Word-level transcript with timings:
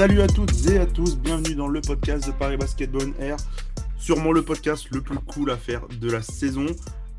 Salut 0.00 0.22
à 0.22 0.28
toutes 0.28 0.66
et 0.70 0.78
à 0.78 0.86
tous, 0.86 1.18
bienvenue 1.18 1.54
dans 1.54 1.68
le 1.68 1.82
podcast 1.82 2.26
de 2.26 2.32
Paris 2.32 2.56
Basketball 2.56 3.12
Air. 3.18 3.36
Sûrement 3.98 4.32
le 4.32 4.40
podcast 4.40 4.86
le 4.92 5.02
plus 5.02 5.18
cool 5.18 5.50
à 5.50 5.58
faire 5.58 5.86
de 5.88 6.10
la 6.10 6.22
saison, 6.22 6.64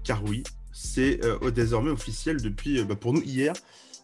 car 0.03 0.23
oui, 0.23 0.41
c'est 0.71 1.23
euh, 1.23 1.51
désormais 1.51 1.91
officiel 1.91 2.41
depuis, 2.41 2.79
euh, 2.79 2.83
bah, 2.83 2.95
pour 2.95 3.13
nous 3.13 3.21
hier, 3.21 3.53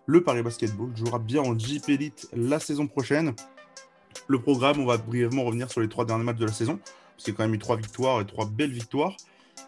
le 0.05 0.21
Paris 0.23 0.43
Basketball 0.43 0.95
jouera 0.95 1.17
bien 1.17 1.41
en 1.41 1.57
JP 1.57 1.89
Elite 1.89 2.29
la 2.35 2.59
saison 2.59 2.85
prochaine. 2.85 3.33
Le 4.27 4.39
programme, 4.39 4.79
on 4.79 4.85
va 4.85 4.97
brièvement 4.97 5.45
revenir 5.45 5.71
sur 5.71 5.81
les 5.81 5.89
trois 5.89 6.05
derniers 6.05 6.25
matchs 6.25 6.37
de 6.37 6.45
la 6.45 6.53
saison, 6.53 6.77
parce 6.77 7.23
qu'il 7.23 7.33
y 7.33 7.35
quand 7.35 7.45
même 7.45 7.55
eu 7.55 7.59
trois 7.59 7.77
victoires 7.77 8.21
et 8.21 8.27
trois 8.27 8.45
belles 8.45 8.73
victoires. 8.73 9.17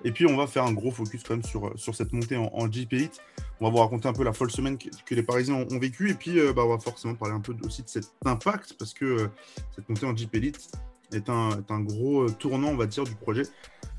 Et 0.04 0.12
puis, 0.12 0.28
on 0.28 0.38
va 0.38 0.46
faire 0.46 0.66
un 0.66 0.74
gros 0.74 0.92
focus 0.92 1.24
quand 1.24 1.34
même 1.34 1.44
sur, 1.44 1.74
sur 1.78 1.96
cette 1.96 2.14
montée 2.14 2.38
en, 2.38 2.52
en 2.54 2.72
JP 2.72 2.94
Elite. 2.94 3.20
On 3.60 3.66
va 3.66 3.72
vous 3.72 3.78
raconter 3.78 4.08
un 4.08 4.14
peu 4.14 4.24
la 4.24 4.34
folle 4.34 4.52
semaine 4.52 4.78
que, 4.78 5.16
les 5.16 5.24
Parisiens 5.24 5.56
ont, 5.56 5.68
ont 5.70 5.80
vécue. 5.80 6.10
Et 6.12 6.14
puis, 6.14 6.40
euh, 6.40 6.54
bah, 6.54 6.64
on 6.66 6.70
va 6.70 6.80
forcément 6.80 7.16
parler 7.16 7.36
un 7.36 7.42
peu 7.42 7.54
aussi 7.66 7.84
de 7.84 7.90
cet 7.90 8.06
impact, 8.26 8.76
parce 8.80 8.94
que 8.94 9.06
euh, 9.06 9.28
cette 9.76 9.90
montée 9.90 10.06
en 10.06 10.16
JP 10.16 10.36
Elite 10.36 10.70
est 11.12 11.30
un, 11.30 11.52
est 11.52 11.72
un 11.72 11.82
gros 11.82 12.24
euh, 12.24 12.30
tournant, 12.30 12.70
on 12.70 12.78
va 12.78 12.86
dire, 12.86 13.04
du 13.04 13.16
projet 13.16 13.44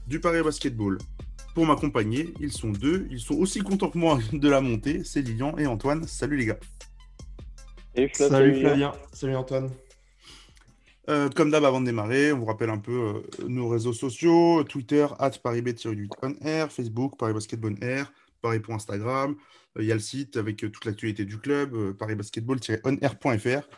du 0.07 0.21
Paris 0.21 0.43
Basketball. 0.43 0.99
Pour 1.55 1.67
m'accompagner, 1.67 2.33
ils 2.41 2.53
sont 2.53 2.71
deux. 2.71 3.07
Ils 3.11 3.21
sont 3.21 3.35
aussi 3.35 3.61
contents 3.61 3.91
que 3.91 3.99
moi 3.99 4.19
de 4.33 4.49
la 4.49 4.61
montée. 4.61 5.03
C'est 5.05 5.21
Lilian 5.21 5.57
et 5.59 5.67
Antoine. 5.67 6.07
Salut 6.07 6.37
les 6.37 6.47
gars. 6.47 6.59
Salut, 8.13 8.61
Flavien. 8.61 8.93
Salut 9.13 9.37
Antoine. 9.37 9.71
Euh, 11.09 11.29
comme 11.29 11.51
d'hab, 11.51 11.65
avant 11.65 11.81
de 11.81 11.87
démarrer, 11.87 12.33
on 12.33 12.39
vous 12.39 12.45
rappelle 12.45 12.71
un 12.71 12.79
peu 12.79 12.93
euh, 12.93 13.49
nos 13.49 13.69
réseaux 13.69 13.93
sociaux 13.93 14.63
Twitter, 14.65 15.07
at 15.19 15.31
ParisB-8 15.31 16.69
Facebook, 16.69 17.19
Paris 17.19 17.35
Basketball 18.41 18.55
Air, 18.55 18.59
Paris 18.59 18.61
pour 18.61 18.75
Instagram. 18.75 19.37
Euh, 19.77 19.83
Il 19.83 19.87
y 19.87 19.93
a 19.93 19.95
le 19.95 20.01
site 20.01 20.37
avec 20.37 20.57
toute 20.59 20.85
l'actualité 20.85 21.25
du 21.25 21.39
club, 21.39 21.93
parisbasketball-onair.fr. 21.99 23.69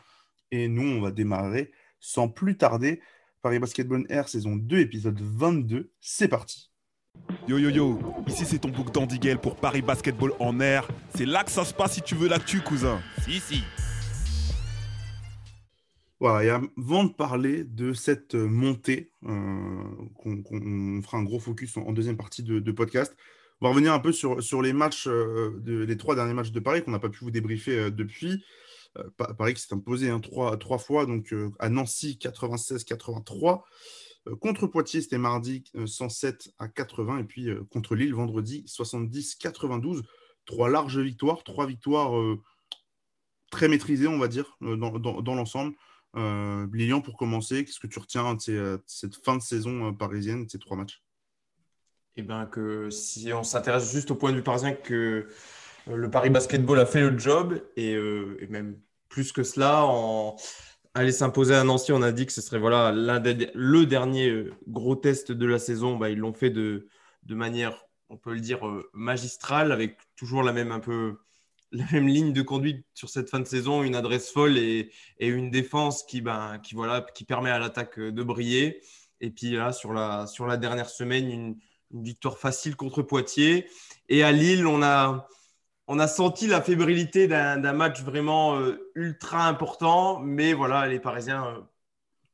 Et 0.50 0.68
nous, 0.68 0.82
on 0.82 1.00
va 1.00 1.10
démarrer 1.10 1.72
sans 2.00 2.28
plus 2.28 2.56
tarder. 2.56 3.00
Paris 3.42 3.58
Basketball 3.58 4.04
Air, 4.08 4.28
saison 4.28 4.56
2, 4.56 4.78
épisode 4.78 5.20
22. 5.20 5.90
C'est 6.00 6.28
parti. 6.28 6.70
Yo 7.46 7.58
yo 7.58 7.68
yo, 7.68 7.98
ici 8.26 8.46
c'est 8.46 8.58
ton 8.60 8.70
book 8.70 8.90
d'Andigel 8.90 9.38
pour 9.38 9.56
Paris 9.56 9.82
Basketball 9.82 10.32
en 10.38 10.60
air. 10.60 10.88
C'est 11.14 11.26
là 11.26 11.44
que 11.44 11.50
ça 11.50 11.64
se 11.64 11.74
passe 11.74 11.94
si 11.94 12.02
tu 12.02 12.14
veux 12.14 12.28
l'actu, 12.28 12.60
cousin. 12.60 13.02
Si, 13.22 13.40
si. 13.40 13.62
Voilà, 16.20 16.44
et 16.44 16.50
avant 16.50 17.04
de 17.04 17.12
parler 17.12 17.64
de 17.64 17.92
cette 17.92 18.34
montée, 18.34 19.10
euh, 19.24 19.82
qu'on 20.14 21.02
fera 21.02 21.18
un 21.18 21.24
gros 21.24 21.40
focus 21.40 21.76
en, 21.76 21.82
en 21.82 21.92
deuxième 21.92 22.16
partie 22.16 22.44
de, 22.44 22.60
de 22.60 22.72
podcast, 22.72 23.14
on 23.62 23.66
va 23.66 23.70
revenir 23.70 23.92
un 23.92 24.00
peu 24.00 24.10
sur, 24.10 24.60
les 24.60 24.72
matchs, 24.72 25.06
euh, 25.06 25.86
trois 25.96 26.16
derniers 26.16 26.34
matchs 26.34 26.50
de 26.50 26.58
Paris 26.58 26.82
qu'on 26.82 26.90
n'a 26.90 26.98
pas 26.98 27.08
pu 27.08 27.20
vous 27.20 27.30
débriefer 27.30 27.78
euh, 27.78 27.90
depuis. 27.92 28.44
Euh, 28.98 29.04
Pa- 29.16 29.34
Paris 29.34 29.54
qui 29.54 29.62
s'est 29.62 29.72
imposé 29.72 30.10
hein, 30.10 30.18
trois, 30.18 30.78
fois, 30.78 31.06
donc 31.06 31.32
à 31.60 31.68
Nancy 31.68 32.18
96-83. 32.20 33.62
Euh, 34.26 34.34
contre 34.34 34.66
Poitiers, 34.66 35.00
c'était 35.00 35.16
mardi 35.16 35.62
euh, 35.76 35.86
107 35.86 36.50
à 36.58 36.66
80. 36.66 37.18
Et 37.18 37.24
puis 37.24 37.50
contre 37.70 37.94
Lille, 37.94 38.12
vendredi 38.14 38.64
70-92. 38.66 40.02
Trois 40.44 40.68
larges 40.68 40.98
victoires, 40.98 41.44
trois 41.44 41.66
victoires 41.66 42.20
très 43.52 43.68
maîtrisées, 43.68 44.08
on 44.08 44.18
va 44.18 44.26
dire, 44.26 44.56
dans, 44.60 45.34
l'ensemble. 45.36 45.76
Euh, 46.16 46.66
Lilian, 46.72 47.00
pour 47.00 47.16
commencer, 47.16 47.64
qu'est-ce 47.64 47.78
que 47.78 47.86
tu 47.86 48.00
retiens 48.00 48.34
de, 48.34 48.82
cette 48.86 49.14
fin 49.14 49.36
de 49.36 49.42
saison 49.42 49.94
parisienne, 49.94 50.46
de 50.46 50.50
ces 50.50 50.58
trois 50.58 50.76
matchs? 50.76 51.00
Et 52.16 52.22
bien 52.22 52.46
que 52.46 52.90
si 52.90 53.32
on 53.32 53.42
s'intéresse 53.42 53.90
juste 53.90 54.10
au 54.10 54.14
point 54.14 54.32
de 54.32 54.36
vue 54.36 54.42
parisien, 54.42 54.72
que 54.72 55.26
euh, 55.88 55.96
le 55.96 56.10
Paris 56.10 56.30
Basketball 56.30 56.78
a 56.78 56.86
fait 56.86 57.00
le 57.00 57.18
job 57.18 57.60
et, 57.76 57.94
euh, 57.94 58.36
et 58.40 58.46
même 58.48 58.78
plus 59.08 59.32
que 59.32 59.42
cela, 59.42 59.84
en 59.84 60.36
aller 60.94 61.12
s'imposer 61.12 61.54
à 61.54 61.64
Nancy, 61.64 61.92
on 61.92 62.02
a 62.02 62.12
dit 62.12 62.26
que 62.26 62.32
ce 62.32 62.42
serait 62.42 62.58
voilà 62.58 62.92
le 62.92 63.84
dernier 63.84 64.28
euh, 64.28 64.52
gros 64.68 64.94
test 64.94 65.32
de 65.32 65.46
la 65.46 65.58
saison. 65.58 65.96
Bah, 65.96 66.10
ils 66.10 66.18
l'ont 66.18 66.34
fait 66.34 66.50
de, 66.50 66.86
de 67.22 67.34
manière, 67.34 67.86
on 68.10 68.18
peut 68.18 68.34
le 68.34 68.40
dire, 68.40 68.60
magistrale, 68.92 69.72
avec 69.72 69.98
toujours 70.16 70.42
la 70.42 70.52
même 70.52 70.70
un 70.72 70.80
peu 70.80 71.16
la 71.72 71.86
même 71.90 72.06
ligne 72.06 72.34
de 72.34 72.42
conduite 72.42 72.84
sur 72.92 73.08
cette 73.08 73.30
fin 73.30 73.40
de 73.40 73.46
saison, 73.46 73.82
une 73.82 73.94
adresse 73.94 74.30
folle 74.30 74.58
et, 74.58 74.90
et 75.18 75.28
une 75.28 75.50
défense 75.50 76.02
qui, 76.02 76.20
ben, 76.20 76.58
qui, 76.62 76.74
voilà, 76.74 77.00
qui 77.14 77.24
permet 77.24 77.50
à 77.50 77.58
l'attaque 77.58 77.98
de 77.98 78.22
briller. 78.22 78.82
Et 79.22 79.30
puis 79.30 79.52
là, 79.52 79.72
sur 79.72 79.94
la, 79.94 80.26
sur 80.26 80.46
la 80.46 80.58
dernière 80.58 80.90
semaine, 80.90 81.30
une, 81.30 81.56
une 81.92 82.04
victoire 82.04 82.38
facile 82.38 82.76
contre 82.76 83.02
Poitiers. 83.02 83.68
Et 84.08 84.22
à 84.22 84.32
Lille, 84.32 84.66
on 84.66 84.82
a, 84.82 85.28
on 85.86 85.98
a 85.98 86.08
senti 86.08 86.46
la 86.46 86.62
fébrilité 86.62 87.28
d'un 87.28 87.72
match 87.72 88.02
vraiment 88.02 88.58
euh, 88.58 88.90
ultra 88.94 89.46
important. 89.46 90.20
Mais 90.20 90.52
voilà, 90.52 90.86
les 90.88 91.00
Parisiens 91.00 91.46
euh, 91.46 91.60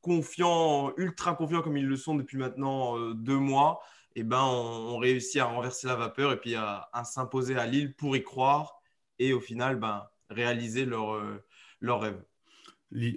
confiants, 0.01 0.93
ultra 0.97 1.35
confiants 1.35 1.61
comme 1.61 1.77
ils 1.77 1.87
le 1.87 1.97
sont 1.97 2.15
depuis 2.15 2.37
maintenant 2.37 2.97
euh, 2.97 3.13
deux 3.13 3.37
mois, 3.37 3.81
et 4.15 4.23
ben, 4.23 4.41
on, 4.41 4.97
réussit 4.97 5.39
à 5.41 5.45
renverser 5.45 5.87
la 5.87 5.95
vapeur 5.95 6.31
et 6.31 6.37
puis 6.37 6.55
à, 6.55 6.89
s'imposer 7.05 7.55
à 7.55 7.65
Lille 7.65 7.95
pour 7.95 8.15
y 8.15 8.23
croire 8.23 8.81
et 9.19 9.33
au 9.33 9.39
final 9.39 9.77
ben, 9.77 10.03
réaliser 10.29 10.85
leur, 10.85 11.21
leur 11.79 12.01
rêve. 12.01 12.21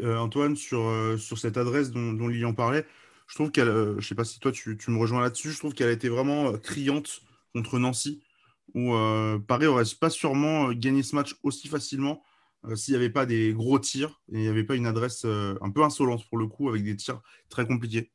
Antoine, 0.05 0.55
sur, 0.55 1.19
sur 1.19 1.39
cette 1.39 1.57
adresse 1.57 1.91
dont, 1.91 2.13
dont 2.13 2.29
Lilian 2.29 2.53
parlait, 2.53 2.87
je 3.33 3.37
trouve 3.39 3.51
qu'elle, 3.51 3.69
euh, 3.69 3.99
je 3.99 4.07
sais 4.07 4.15
pas 4.15 4.25
si 4.25 4.39
toi 4.41 4.53
tu, 4.53 4.77
tu 4.77 4.91
me 4.91 4.99
rejoins 4.99 5.23
là-dessus, 5.23 5.53
je 5.53 5.59
trouve 5.59 5.73
qu'elle 5.73 5.89
a 5.89 5.93
été 5.93 6.11
vraiment 6.11 6.49
euh, 6.49 6.59
criante 6.59 7.23
contre 7.55 7.79
Nancy, 7.79 8.23
où 8.75 8.93
euh, 8.93 9.39
Paris 9.39 9.65
aurait 9.67 9.85
pas 9.99 10.11
sûrement 10.11 10.69
euh, 10.69 10.75
gagné 10.75 11.03
ce 11.03 11.15
match 11.15 11.35
aussi 11.43 11.67
facilement 11.67 12.23
euh, 12.67 12.77
s'il 12.77 12.93
n'y 12.93 13.01
avait 13.01 13.09
pas 13.09 13.25
des 13.25 13.55
gros 13.55 13.79
tirs 13.79 14.21
et 14.31 14.35
il 14.37 14.41
n'y 14.41 14.49
avait 14.49 14.65
pas 14.65 14.75
une 14.75 14.87
adresse 14.87 15.25
euh, 15.25 15.55
un 15.63 15.71
peu 15.71 15.83
insolente 15.83 16.29
pour 16.29 16.37
le 16.37 16.47
coup, 16.47 16.69
avec 16.69 16.85
des 16.85 16.95
tirs 16.95 17.23
très 17.49 17.67
compliqués. 17.67 18.11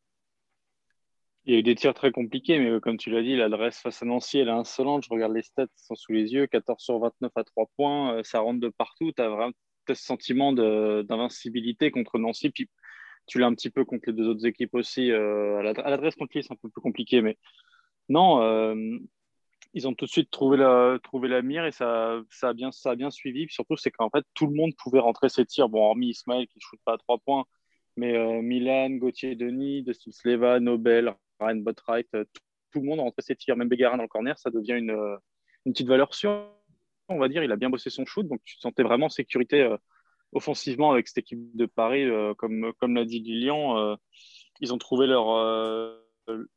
Il 1.46 1.54
y 1.54 1.56
a 1.56 1.60
eu 1.62 1.64
des 1.64 1.74
tirs 1.74 1.96
très 1.96 2.12
compliqués, 2.12 2.60
mais 2.60 2.70
euh, 2.70 2.80
comme 2.80 2.98
tu 2.98 3.10
l'as 3.10 3.24
dit, 3.24 3.36
l'adresse 3.36 3.80
face 3.80 4.04
à 4.04 4.06
Nancy, 4.06 4.38
elle 4.38 4.50
est 4.50 4.52
insolente. 4.52 5.04
Je 5.04 5.10
regarde 5.10 5.34
les 5.34 5.42
stats, 5.42 5.64
elles 5.64 5.68
sont 5.78 5.96
sous 5.96 6.12
les 6.12 6.32
yeux. 6.32 6.46
14 6.46 6.80
sur 6.80 7.00
29 7.00 7.32
à 7.36 7.44
3 7.44 7.66
points, 7.76 8.18
euh, 8.18 8.24
ça 8.24 8.42
rentre 8.42 8.60
de 8.60 8.70
partout. 8.70 9.12
Tu 9.16 9.24
as 9.24 9.30
vraiment 9.30 9.54
ce 9.88 9.96
sentiment 9.96 10.54
d'invincibilité 10.54 11.90
contre 11.90 12.20
Nancy. 12.20 12.52
Tu 13.28 13.40
l'as 13.40 13.48
un 13.48 13.54
petit 13.54 13.70
peu 13.70 13.86
contre 13.86 14.04
les 14.08 14.14
deux 14.14 14.28
autres 14.28 14.46
équipes 14.46 14.74
aussi. 14.76 15.12
euh, 15.12 15.60
à 15.60 15.64
l'ad- 15.64 15.80
à 15.80 15.90
l'adresse 15.90 16.16
contre 16.16 16.32
Lille, 16.36 16.44
c'est 16.44 16.54
un 16.54 16.58
peu 16.58 16.70
plus 16.70 16.82
compliqué. 16.82 17.22
Mais 17.22 17.38
non, 18.10 18.42
euh, 18.42 18.98
ils 19.74 19.88
ont 19.88 19.94
tout 19.94 20.06
de 20.06 20.10
suite 20.10 20.32
trouvé 20.32 20.58
la, 20.58 21.42
mire 21.42 21.66
et 21.66 21.72
ça, 21.72 22.24
a 22.42 22.54
bien, 22.54 22.72
suivi. 23.12 23.46
Puis 23.48 23.56
surtout, 23.56 23.78
c'est 23.78 23.92
qu'en 23.92 24.10
fait, 24.10 24.26
tout 24.34 24.48
le 24.48 24.54
monde 24.56 24.74
pouvait 24.78 25.00
rentrer 25.00 25.30
ses 25.30 25.46
tirs. 25.46 25.70
Bon, 25.70 25.84
hormis 25.84 26.10
Ismaël 26.10 26.48
qui 26.48 26.58
ne 26.58 26.62
shoot 26.62 26.80
pas 26.86 26.94
à 26.94 26.98
3 26.98 27.20
points. 27.20 27.46
Mais 27.98 28.16
euh, 28.18 28.42
Milan, 28.42 28.92
Gauthier 28.92 29.36
Denis, 29.36 29.84
Dustin 29.84 30.12
Sleva, 30.12 30.60
Nobel, 30.60 31.16
Ryan 31.40 31.58
Botwright, 31.58 32.08
tout, 32.12 32.80
le 32.82 32.84
monde 32.84 33.00
a 33.00 33.04
rentré 33.04 33.22
ses 33.24 33.36
tirs, 33.36 33.58
même 33.58 33.70
Bégarin 33.70 33.98
dans 33.98 34.04
le 34.04 34.10
corner, 34.10 34.38
ça 34.38 34.52
devient 34.52 34.74
une, 34.74 34.96
petite 35.66 35.88
valeur 35.88 36.14
sûre, 36.14 36.48
on 37.10 37.18
va 37.18 37.28
dire. 37.28 37.44
Il 37.44 37.52
a 37.52 37.56
bien 37.56 37.70
bossé 37.70 37.90
son 37.90 38.06
shoot, 38.06 38.28
donc 38.28 38.40
tu 38.46 38.56
te 38.56 38.62
sentais 38.62 38.84
vraiment 38.84 39.08
en 39.08 39.10
sécurité 39.10 39.76
offensivement 40.34 40.92
avec 40.92 41.08
cette 41.08 41.20
équipe 41.20 41.40
de 41.56 41.66
Paris. 41.66 42.04
euh, 42.06 42.34
comme 42.36 42.74
comme 42.80 42.96
l'a 42.96 43.06
dit 43.06 43.20
Lilian, 43.20 43.78
euh, 43.78 43.96
ils 44.62 44.74
ont 44.74 44.78
trouvé 44.78 45.08
leur, 45.08 45.30
euh, 45.36 45.98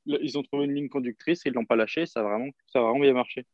ils 0.06 0.38
ont 0.38 0.42
trouvé 0.42 0.64
une 0.66 0.74
ligne 0.74 0.88
conductrice 0.88 1.46
et 1.46 1.50
ils 1.50 1.54
l'ont 1.54 1.64
pas 1.66 1.76
lâché. 1.76 2.06
Ça 2.06 2.20
a 2.20 2.22
vraiment, 2.24 2.48
ça 2.68 2.80
a 2.80 2.82
vraiment 2.82 3.00
bien 3.00 3.12
marché. 3.14 3.46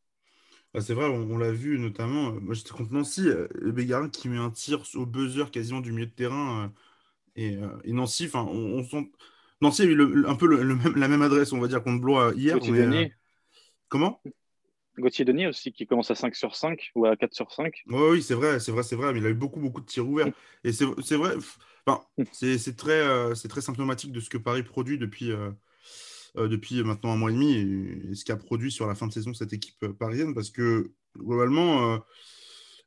Bah, 0.74 0.80
c'est 0.80 0.94
vrai, 0.94 1.06
on, 1.06 1.30
on 1.30 1.38
l'a 1.38 1.52
vu 1.52 1.78
notamment. 1.78 2.32
moi 2.32 2.54
j'étais 2.54 2.70
contre 2.70 2.92
Nancy, 2.92 3.28
Bégarin 3.62 4.08
qui 4.08 4.28
met 4.28 4.36
un 4.38 4.50
tir 4.50 4.82
au 4.94 5.06
buzzer 5.06 5.50
quasiment 5.50 5.80
du 5.80 5.92
milieu 5.92 6.06
de 6.06 6.10
terrain. 6.12 6.72
et, 7.36 7.58
et 7.84 7.92
Nancy, 7.92 8.26
enfin, 8.26 8.44
on, 8.50 8.78
on 8.80 8.84
sent. 8.84 9.10
Nancy 9.62 9.82
a 9.82 9.84
eu 9.86 9.94
le- 9.96 10.28
un 10.28 10.36
peu 10.36 10.46
le- 10.48 10.62
le 10.64 10.76
même- 10.76 10.96
la 10.96 11.08
même 11.08 11.22
adresse, 11.22 11.52
on 11.52 11.60
va 11.60 11.68
dire, 11.68 11.82
contre 11.84 12.00
Blois 12.02 12.32
hier. 12.36 12.64
Mais, 12.66 13.12
comment? 13.88 14.22
Gauthier 14.98 15.24
Denis 15.24 15.46
aussi 15.46 15.72
qui 15.72 15.86
commence 15.86 16.10
à 16.10 16.14
5 16.14 16.34
sur 16.34 16.56
5 16.56 16.90
ou 16.94 17.06
à 17.06 17.16
4 17.16 17.34
sur 17.34 17.52
5. 17.52 17.84
Oui, 17.86 18.02
oui, 18.12 18.22
c'est 18.22 18.34
vrai, 18.34 18.60
c'est 18.60 18.72
vrai, 18.72 18.82
c'est 18.82 18.96
vrai, 18.96 19.12
mais 19.12 19.20
il 19.20 19.26
a 19.26 19.30
eu 19.30 19.34
beaucoup, 19.34 19.60
beaucoup 19.60 19.80
de 19.80 19.86
tirs 19.86 20.08
ouverts. 20.08 20.32
Et 20.64 20.72
c'est 20.72 21.16
vrai, 21.16 21.34
enfin, 21.86 22.04
c'est 22.32 22.76
très, 22.76 23.00
euh, 23.00 23.34
très 23.48 23.60
symptomatique 23.60 24.12
de 24.12 24.20
ce 24.20 24.30
que 24.30 24.38
Paris 24.38 24.62
produit 24.62 24.98
depuis, 24.98 25.30
euh, 25.30 25.50
euh, 26.36 26.84
maintenant 26.84 27.12
un 27.12 27.16
mois 27.16 27.30
et 27.30 27.34
demi 27.34 27.54
et, 27.54 28.14
ce 28.14 28.24
qu'a 28.24 28.36
produit 28.36 28.70
sur 28.70 28.86
la 28.86 28.94
fin 28.94 29.06
de 29.06 29.12
saison 29.12 29.32
cette 29.32 29.52
équipe 29.52 29.86
parisienne 29.98 30.34
parce 30.34 30.50
que 30.50 30.90
globalement, 31.16 31.98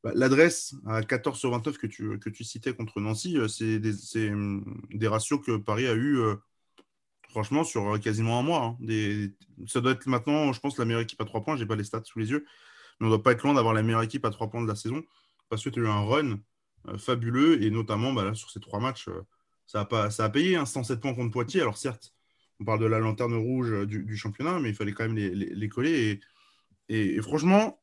bah, 0.03 0.11
l'adresse 0.13 0.75
à 0.85 1.01
14 1.01 1.37
sur 1.37 1.51
29 1.51 1.77
que 1.77 1.87
tu, 1.87 2.19
que 2.19 2.29
tu 2.29 2.43
citais 2.43 2.73
contre 2.73 2.99
Nancy, 2.99 3.37
c'est 3.47 3.79
des, 3.79 4.29
hum, 4.29 4.81
des 4.91 5.07
ratios 5.07 5.39
que 5.43 5.57
Paris 5.57 5.87
a 5.87 5.95
eu 5.95 6.19
franchement 7.29 7.63
sur 7.63 7.95
euh, 7.95 7.97
quasiment 7.97 8.39
un 8.39 8.43
mois. 8.43 8.77
hein. 8.81 9.29
Ça 9.67 9.81
doit 9.81 9.93
être 9.93 10.05
maintenant, 10.07 10.53
je 10.53 10.59
pense, 10.59 10.77
la 10.77 10.85
meilleure 10.85 11.01
équipe 11.01 11.21
à 11.21 11.25
3 11.25 11.43
points. 11.43 11.57
J'ai 11.57 11.65
pas 11.65 11.75
les 11.75 11.83
stats 11.83 12.03
sous 12.03 12.19
les 12.19 12.31
yeux, 12.31 12.45
mais 12.99 13.07
on 13.07 13.09
doit 13.09 13.23
pas 13.23 13.31
être 13.31 13.43
loin 13.43 13.53
d'avoir 13.53 13.73
la 13.73 13.83
meilleure 13.83 14.03
équipe 14.03 14.25
à 14.25 14.29
3 14.29 14.49
points 14.49 14.61
de 14.61 14.67
la 14.67 14.75
saison 14.75 15.03
parce 15.49 15.63
que 15.63 15.69
tu 15.69 15.79
as 15.79 15.83
eu 15.83 15.87
un 15.87 16.01
run 16.05 16.39
euh, 16.87 16.97
fabuleux 16.97 17.63
et 17.63 17.71
notamment 17.71 18.13
bah, 18.13 18.33
sur 18.33 18.51
ces 18.51 18.59
trois 18.59 18.79
matchs, 18.79 19.07
euh, 19.07 19.21
ça, 19.65 19.81
a 19.81 19.85
pas, 19.85 20.11
ça 20.11 20.25
a 20.25 20.29
payé 20.29 20.55
hein, 20.55 20.65
107 20.65 20.99
points 20.99 21.13
contre 21.13 21.31
Poitiers. 21.31 21.61
Alors 21.61 21.77
certes, 21.77 22.13
on 22.59 22.65
parle 22.65 22.79
de 22.79 22.85
la 22.85 22.99
lanterne 22.99 23.35
rouge 23.35 23.87
du, 23.87 24.17
championnat, 24.17 24.59
mais 24.59 24.69
il 24.69 24.75
fallait 24.75 24.91
quand 24.93 25.07
même 25.07 25.15
les, 25.15 25.69
coller. 25.69 26.19
Et, 26.89 27.21
franchement, 27.21 27.81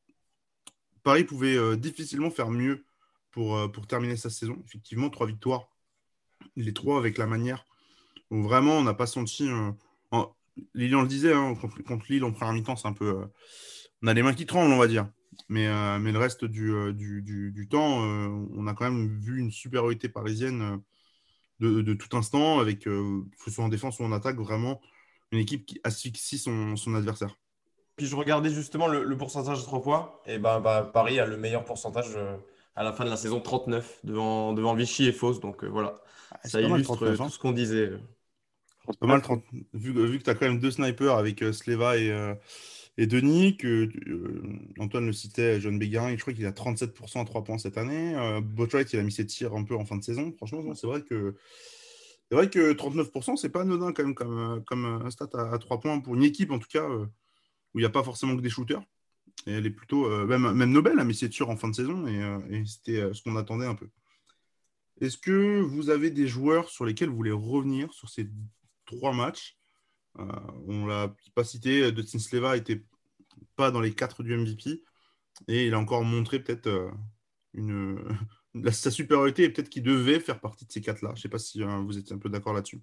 Paris 1.02 1.25
pouvait 1.25 1.76
difficilement 1.78 2.31
faire 2.31 2.50
mieux 2.50 2.84
pour 3.31 3.87
terminer 3.88 4.16
sa 4.16 4.28
saison. 4.28 4.62
Effectivement, 4.66 5.08
trois 5.08 5.26
victoires 5.26 5.70
les 6.56 6.72
trois 6.72 6.99
avec 6.99 7.19
la 7.19 7.26
manière 7.26 7.66
où 8.31 8.43
vraiment 8.43 8.78
on 8.78 8.82
n'a 8.82 8.94
pas 8.94 9.06
senti. 9.06 9.49
Lilian 10.75 11.02
le 11.02 11.08
disait, 11.08 11.34
hein, 11.34 11.55
contre, 11.55 12.06
Lille 12.08 12.25
en 12.25 12.32
première 12.32 12.55
mi-temps, 12.55 12.76
c'est 12.76 12.88
un 12.88 12.93
peu. 12.93 13.26
on 14.02 14.06
a 14.06 14.14
les 14.14 14.23
mains 14.23 14.34
qui 14.34 14.46
tremblent, 14.46 14.73
on 14.73 14.78
va 14.78 14.87
dire. 14.87 15.08
Mais, 15.49 15.69
mais 15.99 16.12
le 16.12 16.19
reste 16.19 16.44
du, 16.44 16.73
du, 16.94 17.52
du, 17.52 17.69
temps, 17.69 17.99
on 17.99 18.67
a 18.67 18.75
quand 18.75 18.90
même 18.90 19.19
vu 19.20 19.38
une 19.38 19.50
supériorité 19.50 20.08
parisienne 20.08 20.81
de, 21.61 21.82
de, 21.82 21.94
tout 21.94 22.17
instant, 22.17 22.58
avec, 22.58 22.81
que 22.81 23.23
ce 23.44 23.50
soit 23.50 23.64
en 23.64 23.69
défense 23.69 24.00
ou 24.00 24.05
en 24.05 24.12
attaque, 24.12 24.37
vraiment 24.37 24.81
une 25.32 25.40
équipe 25.40 25.67
qui 25.67 25.81
asphyxie 25.84 26.38
son, 26.38 26.76
son 26.76 26.94
adversaire. 26.94 27.37
Puis 27.96 28.06
je 28.06 28.17
regardais 28.17 28.50
justement 28.50 28.88
le, 28.88 29.17
pourcentage 29.17 29.61
de 29.61 29.64
trois 29.64 29.82
points, 29.82 30.12
et 30.26 30.38
ben, 30.38 30.61
bah, 30.61 30.88
Paris 30.93 31.19
a 31.19 31.26
le 31.26 31.37
meilleur 31.37 31.64
pourcentage 31.64 32.17
à 32.75 32.84
la 32.84 32.93
fin 32.93 33.05
de 33.05 33.11
la 33.11 33.17
saison 33.17 33.40
39 33.40 34.00
devant, 34.05 34.52
devant 34.52 34.75
Vichy 34.75 35.06
et 35.06 35.12
Fausse. 35.12 35.40
Donc 35.40 35.64
voilà, 35.64 35.94
ah, 36.31 36.38
ça 36.44 36.61
illustre 36.61 36.96
tout 36.96 37.23
hein. 37.23 37.28
ce 37.28 37.38
qu'on 37.38 37.52
disait. 37.52 37.93
Pas 39.00 39.06
mal, 39.06 39.22
vu, 39.74 39.92
vu, 39.92 40.18
que 40.18 40.24
tu 40.24 40.30
as 40.30 40.34
quand 40.34 40.46
même 40.46 40.58
deux 40.58 40.70
snipers 40.70 41.16
avec 41.16 41.42
Sleva 41.52 41.96
et, 41.98 42.12
et 42.98 43.06
Denis, 43.06 43.56
que 43.56 43.88
euh, 44.08 44.42
Antoine 44.78 45.06
le 45.06 45.12
citait, 45.12 45.60
John 45.60 45.78
Bégarin, 45.78 46.16
je 46.16 46.20
crois 46.20 46.32
qu'il 46.32 46.46
a 46.46 46.52
37% 46.52 47.20
à 47.20 47.24
3 47.24 47.44
points 47.44 47.58
cette 47.58 47.76
année. 47.76 48.14
Euh, 48.16 48.40
Botwright, 48.40 48.90
il 48.92 48.98
a 48.98 49.02
mis 49.02 49.12
ses 49.12 49.26
tirs 49.26 49.54
un 49.54 49.64
peu 49.64 49.76
en 49.76 49.84
fin 49.84 49.96
de 49.96 50.04
saison. 50.04 50.32
Franchement, 50.36 50.74
c'est 50.74 50.86
vrai 50.86 51.02
que 51.02 51.34
c'est 52.30 52.34
vrai 52.34 52.50
que 52.50 52.72
39%, 52.72 53.36
c'est 53.36 53.50
pas 53.50 53.60
anodin 53.62 53.92
quand 53.92 54.02
même 54.02 54.14
comme, 54.14 54.38
euh, 54.38 54.60
comme 54.66 54.84
un 54.84 55.10
stat 55.10 55.28
à, 55.34 55.58
3 55.58 55.80
points 55.80 56.00
pour 56.00 56.14
une 56.14 56.24
équipe 56.24 56.50
en 56.50 56.58
tout 56.58 56.68
cas 56.68 56.88
où 56.88 57.78
il 57.78 57.82
n'y 57.82 57.86
a 57.86 57.90
pas 57.90 58.02
forcément 58.02 58.34
que 58.34 58.40
des 58.40 58.50
shooters. 58.50 58.82
Et 59.46 59.52
elle 59.52 59.66
est 59.66 59.70
plutôt 59.70 60.08
même, 60.26 60.50
même 60.52 60.72
Nobel 60.72 60.98
a 60.98 61.04
mis 61.04 61.14
ses 61.14 61.28
tirs 61.28 61.50
en 61.50 61.56
fin 61.56 61.68
de 61.68 61.74
saison 61.74 62.06
et, 62.06 62.64
c'était 62.64 63.12
ce 63.12 63.22
qu'on 63.22 63.36
attendait 63.36 63.66
un 63.66 63.74
peu. 63.74 63.88
Est-ce 65.00 65.18
que 65.18 65.60
vous 65.60 65.90
avez 65.90 66.10
des 66.10 66.26
joueurs 66.26 66.70
sur 66.70 66.86
lesquels 66.86 67.10
vous 67.10 67.16
voulez 67.16 67.30
revenir 67.30 67.92
sur 67.92 68.08
ces 68.08 68.28
trois 68.86 69.12
matchs 69.12 69.56
euh, 70.18 70.24
on 70.66 70.86
l'a 70.86 71.14
pas 71.34 71.44
cité, 71.44 71.92
Dustin 71.92 72.18
Sleva 72.18 72.56
était 72.56 72.82
pas 73.54 73.70
dans 73.70 73.80
les 73.80 73.94
quatre 73.94 74.22
du 74.22 74.36
MVP 74.36 74.82
et 75.48 75.66
il 75.66 75.74
a 75.74 75.78
encore 75.78 76.04
montré 76.04 76.40
peut-être 76.40 76.68
euh, 76.68 76.90
une 77.52 78.02
sa 78.72 78.90
supériorité 78.90 79.44
et 79.44 79.50
peut-être 79.50 79.68
qu'il 79.68 79.82
devait 79.82 80.20
faire 80.20 80.40
partie 80.40 80.64
de 80.66 80.72
ces 80.72 80.80
quatre-là. 80.80 81.10
Je 81.10 81.18
ne 81.18 81.22
sais 81.22 81.28
pas 81.28 81.38
si 81.38 81.62
euh, 81.62 81.66
vous 81.78 81.98
étiez 81.98 82.14
un 82.14 82.18
peu 82.18 82.30
d'accord 82.30 82.54
là-dessus. 82.54 82.80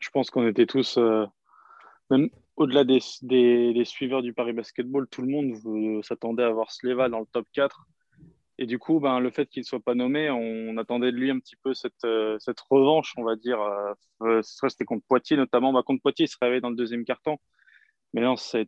Je 0.00 0.10
pense 0.10 0.30
qu'on 0.30 0.46
était 0.46 0.66
tous, 0.66 0.96
même 2.08 2.30
au-delà 2.54 2.84
des, 2.84 3.00
des, 3.22 3.84
suiveurs 3.84 4.22
du 4.22 4.32
Paris 4.32 4.52
Basketball, 4.52 5.08
tout 5.08 5.22
le 5.22 5.28
monde 5.28 6.04
s'attendait 6.04 6.44
à 6.44 6.50
voir 6.50 6.70
Sleva 6.70 7.08
dans 7.08 7.18
le 7.18 7.26
top 7.26 7.48
4. 7.52 7.88
Et 8.58 8.66
du 8.66 8.78
coup, 8.78 8.98
ben, 8.98 9.20
le 9.20 9.30
fait 9.30 9.48
qu'il 9.48 9.60
ne 9.60 9.66
soit 9.66 9.80
pas 9.80 9.94
nommé, 9.94 10.30
on, 10.30 10.76
attendait 10.78 11.12
de 11.12 11.16
lui 11.16 11.30
un 11.30 11.38
petit 11.38 11.56
peu 11.56 11.74
cette, 11.74 12.04
euh, 12.04 12.36
cette 12.40 12.60
revanche, 12.60 13.14
on 13.16 13.22
va 13.22 13.36
dire. 13.36 13.60
Euh, 13.60 13.92
euh 14.22 14.42
c'était 14.42 14.84
contre 14.84 15.06
Poitiers 15.06 15.36
notamment. 15.36 15.72
Bah, 15.72 15.82
contre 15.84 16.02
Poitiers, 16.02 16.26
il 16.26 16.28
se 16.28 16.36
réveille 16.42 16.60
dans 16.60 16.70
le 16.70 16.76
deuxième 16.76 17.04
quart-temps. 17.04 17.40
Mais 18.14 18.22
non, 18.22 18.36
ça 18.36 18.60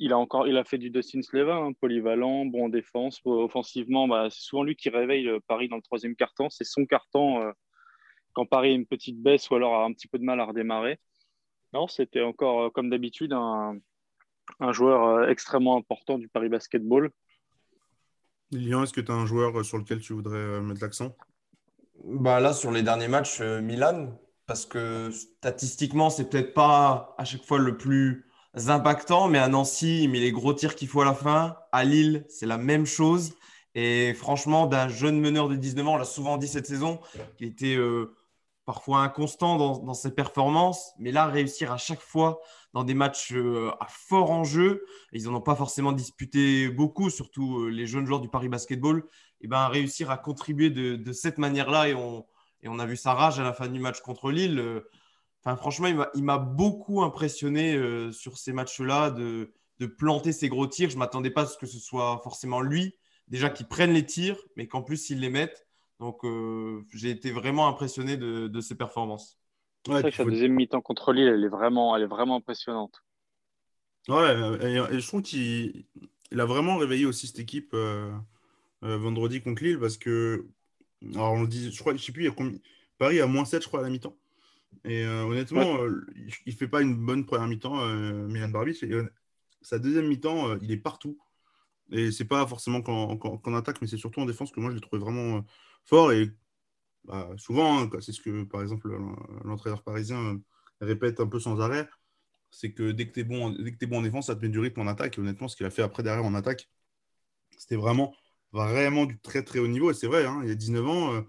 il, 0.00 0.12
a 0.12 0.18
encore... 0.18 0.48
il 0.48 0.56
a 0.56 0.64
fait 0.64 0.78
du 0.78 0.90
Dustin 0.90 1.22
Sleva, 1.22 1.56
hein, 1.56 1.72
polyvalent, 1.80 2.46
bon 2.46 2.66
en 2.66 2.68
défense. 2.68 3.20
Offensivement, 3.24 4.08
bah, 4.08 4.28
c'est 4.30 4.42
souvent 4.42 4.64
lui 4.64 4.76
qui 4.76 4.90
réveille 4.90 5.30
Paris 5.46 5.68
dans 5.68 5.76
le 5.76 5.82
troisième 5.82 6.16
quart-temps. 6.16 6.50
C'est 6.50 6.64
son 6.64 6.84
quart-temps 6.86 7.42
euh, 7.42 7.52
quand 8.32 8.46
Paris 8.46 8.70
a 8.72 8.74
une 8.74 8.86
petite 8.86 9.22
baisse 9.22 9.48
ou 9.50 9.54
alors 9.54 9.76
a 9.76 9.84
un 9.84 9.92
petit 9.92 10.08
peu 10.08 10.18
de 10.18 10.24
mal 10.24 10.40
à 10.40 10.46
redémarrer. 10.46 10.98
Non, 11.72 11.88
c'était 11.88 12.22
encore, 12.22 12.72
comme 12.72 12.90
d'habitude, 12.90 13.32
un, 13.32 13.78
un 14.60 14.72
joueur 14.72 15.28
extrêmement 15.28 15.76
important 15.76 16.18
du 16.18 16.28
Paris 16.28 16.48
Basketball 16.48 17.10
Lilian, 18.50 18.82
est-ce 18.82 18.92
que 18.92 19.00
tu 19.00 19.10
as 19.10 19.14
un 19.14 19.26
joueur 19.26 19.58
euh, 19.58 19.62
sur 19.64 19.78
lequel 19.78 20.00
tu 20.00 20.12
voudrais 20.12 20.36
euh, 20.36 20.60
mettre 20.60 20.82
l'accent? 20.82 21.16
Bah 22.04 22.40
Là, 22.40 22.52
sur 22.52 22.70
les 22.70 22.82
derniers 22.82 23.08
matchs, 23.08 23.40
euh, 23.40 23.60
Milan, 23.60 24.18
parce 24.46 24.66
que 24.66 25.10
statistiquement, 25.10 26.10
c'est 26.10 26.28
peut-être 26.28 26.54
pas 26.54 27.14
à 27.18 27.24
chaque 27.24 27.44
fois 27.44 27.58
le 27.58 27.76
plus 27.76 28.26
impactant, 28.68 29.28
mais 29.28 29.38
à 29.38 29.48
Nancy, 29.48 30.04
il 30.04 30.10
met 30.10 30.20
les 30.20 30.32
gros 30.32 30.54
tirs 30.54 30.76
qu'il 30.76 30.88
faut 30.88 31.00
à 31.00 31.04
la 31.04 31.14
fin. 31.14 31.56
À 31.72 31.84
Lille, 31.84 32.24
c'est 32.28 32.46
la 32.46 32.58
même 32.58 32.86
chose. 32.86 33.34
Et 33.74 34.14
franchement, 34.14 34.66
d'un 34.66 34.88
jeune 34.88 35.20
meneur 35.20 35.48
de 35.48 35.56
19 35.56 35.88
ans, 35.88 35.94
on 35.94 35.96
l'a 35.96 36.04
souvent 36.04 36.36
dit 36.36 36.46
cette 36.46 36.66
saison, 36.66 37.00
qui 37.36 37.46
était 37.46 37.76
parfois 38.64 39.00
inconstant 39.00 39.78
dans, 39.78 39.94
ses 39.94 40.14
performances, 40.14 40.92
mais 40.98 41.12
là, 41.12 41.26
réussir 41.26 41.70
à 41.70 41.76
chaque 41.76 42.00
fois 42.00 42.40
dans 42.72 42.82
des 42.82 42.94
matchs 42.94 43.32
euh, 43.32 43.70
à 43.78 43.86
fort 43.88 44.30
enjeu, 44.30 44.84
ils 45.12 45.24
n'en 45.24 45.34
ont 45.34 45.40
pas 45.42 45.54
forcément 45.54 45.92
disputé 45.92 46.68
beaucoup, 46.68 47.10
surtout 47.10 47.60
euh, 47.60 47.68
les 47.68 47.86
jeunes 47.86 48.06
joueurs 48.06 48.20
du 48.20 48.28
Paris 48.28 48.48
Basketball, 48.48 49.04
et 49.42 49.48
ben, 49.48 49.68
réussir 49.68 50.10
à 50.10 50.16
contribuer 50.16 50.70
de, 50.70 51.12
cette 51.12 51.36
manière-là, 51.36 51.88
et 51.88 51.94
on, 51.94 52.26
et 52.62 52.68
on 52.68 52.78
a 52.78 52.86
vu 52.86 52.96
sa 52.96 53.12
rage 53.12 53.38
à 53.38 53.42
la 53.42 53.52
fin 53.52 53.68
du 53.68 53.78
match 53.80 54.00
contre 54.00 54.30
Lille. 54.30 54.58
Euh, 54.58 54.80
enfin, 55.44 55.56
franchement, 55.56 55.88
il 56.14 56.24
m'a 56.24 56.38
beaucoup 56.38 57.02
impressionné 57.02 57.78
sur 58.12 58.38
ces 58.38 58.54
matchs-là 58.54 59.10
de, 59.10 59.52
de, 59.78 59.86
planter 59.86 60.32
ses 60.32 60.48
gros 60.48 60.66
tirs. 60.66 60.88
Je 60.88 60.94
ne 60.94 61.00
m'attendais 61.00 61.30
pas 61.30 61.42
à 61.42 61.46
ce 61.46 61.58
que 61.58 61.66
ce 61.66 61.78
soit 61.78 62.18
forcément 62.24 62.62
lui, 62.62 62.94
déjà 63.28 63.50
qu'il 63.50 63.66
prenne 63.66 63.92
les 63.92 64.06
tirs, 64.06 64.38
mais 64.56 64.66
qu'en 64.66 64.82
plus 64.82 65.10
il 65.10 65.20
les 65.20 65.28
mette. 65.28 65.63
Donc, 66.00 66.24
euh, 66.24 66.84
j'ai 66.92 67.10
été 67.10 67.30
vraiment 67.30 67.68
impressionné 67.68 68.16
de, 68.16 68.60
ses 68.60 68.74
performances. 68.74 69.38
Ouais, 69.88 70.00
c'est 70.02 70.10
sa 70.10 70.24
deuxième 70.24 70.52
mi-temps 70.52 70.80
contre 70.80 71.12
Lille, 71.12 71.28
elle 71.28 71.44
est 71.44 71.48
vraiment, 71.48 71.94
elle 71.94 72.02
est 72.02 72.08
vraiment 72.08 72.36
impressionnante. 72.36 73.02
Ouais, 74.08 74.32
et, 74.62 75.00
je 75.00 75.06
trouve 75.06 75.22
qu'il 75.22 75.84
a 76.32 76.44
vraiment 76.44 76.76
réveillé 76.78 77.06
aussi 77.06 77.26
cette 77.26 77.38
équipe 77.38 77.72
euh, 77.74 78.10
euh, 78.82 78.96
vendredi 78.96 79.40
contre 79.40 79.62
Lille 79.62 79.78
parce 79.78 79.96
que, 79.96 80.46
alors 81.14 81.32
on 81.32 81.44
dit, 81.44 81.70
je 81.70 81.78
crois, 81.78 81.94
je 81.94 82.02
sais 82.02 82.12
plus, 82.12 82.22
il 82.22 82.26
y 82.26 82.30
a 82.30 82.34
combien, 82.34 82.58
Paris 82.98 83.20
a 83.20 83.26
moins 83.26 83.44
7, 83.44 83.62
je 83.62 83.68
crois, 83.68 83.80
à 83.80 83.82
la 83.82 83.90
mi-temps. 83.90 84.16
Et 84.84 85.06
honnêtement, 85.06 85.78
il, 86.16 86.32
ne 86.46 86.52
fait 86.52 86.68
pas 86.68 86.82
une 86.82 86.96
bonne 86.96 87.24
première 87.24 87.46
mi-temps, 87.46 87.86
Milan 88.26 88.48
Barbic. 88.48 88.84
sa 89.62 89.78
deuxième 89.78 90.08
mi-temps, 90.08 90.56
il 90.60 90.72
est 90.72 90.76
partout. 90.76 91.18
Et 91.90 92.10
c'est 92.10 92.24
pas 92.24 92.46
forcément 92.46 92.82
qu'en 92.82 93.54
attaque, 93.54 93.80
mais 93.80 93.86
c'est 93.86 93.96
surtout 93.96 94.20
en 94.20 94.26
défense 94.26 94.50
que 94.50 94.60
moi 94.60 94.70
je 94.70 94.74
l'ai 94.74 94.80
trouvé 94.80 95.00
vraiment 95.00 95.44
fort. 95.84 96.12
Et 96.12 96.30
bah, 97.04 97.30
souvent, 97.36 97.82
hein, 97.82 97.90
c'est 98.00 98.12
ce 98.12 98.20
que, 98.20 98.44
par 98.44 98.62
exemple, 98.62 98.96
l'entraîneur 99.44 99.82
parisien 99.82 100.18
euh, 100.18 100.38
répète 100.80 101.20
un 101.20 101.26
peu 101.26 101.40
sans 101.40 101.60
arrêt 101.60 101.88
c'est 102.54 102.72
que 102.72 102.92
dès 102.92 103.08
que 103.08 103.12
tu 103.12 103.20
es, 103.20 103.24
bon, 103.24 103.54
es 103.56 103.86
bon 103.86 103.98
en 103.98 104.02
défense, 104.02 104.26
ça 104.26 104.36
te 104.36 104.40
met 104.40 104.48
du 104.48 104.60
rythme 104.60 104.80
en 104.80 104.86
attaque. 104.86 105.18
Et 105.18 105.20
honnêtement, 105.20 105.48
ce 105.48 105.56
qu'il 105.56 105.66
a 105.66 105.70
fait 105.70 105.82
après 105.82 106.02
derrière 106.02 106.24
en 106.24 106.34
attaque, 106.34 106.68
c'était 107.58 107.76
vraiment, 107.76 108.14
vraiment 108.52 109.06
du 109.06 109.18
très 109.20 109.42
très 109.42 109.58
haut 109.58 109.66
niveau. 109.68 109.90
Et 109.90 109.94
c'est 109.94 110.06
vrai, 110.06 110.24
hein, 110.24 110.40
il 110.42 110.48
y 110.48 110.52
a 110.52 110.54
19 110.54 110.86
ans, 110.86 111.14
euh, 111.14 111.22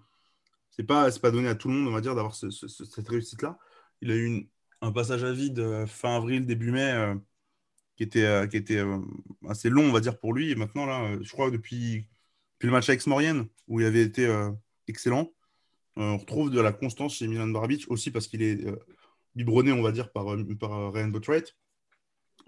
c'est 0.72 0.84
pas, 0.84 1.12
pas 1.12 1.32
donné 1.32 1.48
à 1.50 1.56
tout 1.56 1.68
le 1.68 1.76
monde, 1.76 1.88
on 1.88 1.92
va 1.92 2.02
dire, 2.02 2.16
d'avoir 2.16 2.36
cette 2.36 3.08
réussite-là. 3.08 3.58
Il 4.02 4.12
a 4.12 4.16
eu 4.16 4.50
un 4.82 4.92
passage 4.92 5.24
à 5.24 5.32
vide 5.34 5.60
euh, 5.60 5.88
fin 5.88 6.16
avril, 6.16 6.46
début 6.46 6.72
mai, 6.72 7.16
qui 7.98 8.04
était, 8.04 8.48
qui 8.50 8.58
était 8.58 8.84
assez 9.50 9.70
long, 9.70 9.86
on 9.86 9.92
va 9.92 10.02
dire, 10.02 10.20
pour 10.20 10.34
lui. 10.34 10.52
Et 10.52 10.56
maintenant, 10.56 10.86
là, 10.86 11.18
je 11.22 11.32
crois 11.32 11.48
que 11.50 11.56
depuis 11.56 12.08
le 12.66 12.72
match 12.72 12.90
avec 12.90 13.02
Smorienne, 13.02 13.48
où 13.68 13.80
il 13.80 13.86
avait 13.86 14.02
été 14.02 14.26
euh, 14.26 14.52
excellent, 14.88 15.32
euh, 15.98 16.02
on 16.02 16.18
retrouve 16.18 16.50
de 16.50 16.60
la 16.60 16.74
constance 16.74 17.16
chez 17.16 17.28
Milan 17.28 17.48
Barbic, 17.48 17.86
aussi 17.90 18.12
parce 18.12 18.28
qu'il 18.28 18.42
est 18.42 18.66
euh, 18.66 18.76
biberonné, 19.36 19.72
on 19.72 19.82
va 19.82 19.92
dire, 19.92 20.12
par, 20.12 20.26
par 20.60 20.94
Ryan. 20.94 21.12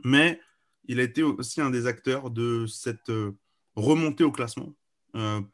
Mais 0.04 0.40
il 0.86 1.00
a 1.00 1.04
été 1.04 1.24
aussi 1.24 1.62
un 1.62 1.70
des 1.70 1.86
acteurs 1.86 2.32
de 2.32 2.66
cette 2.68 3.12
remontée 3.76 4.24
au 4.24 4.32
classement 4.32 4.74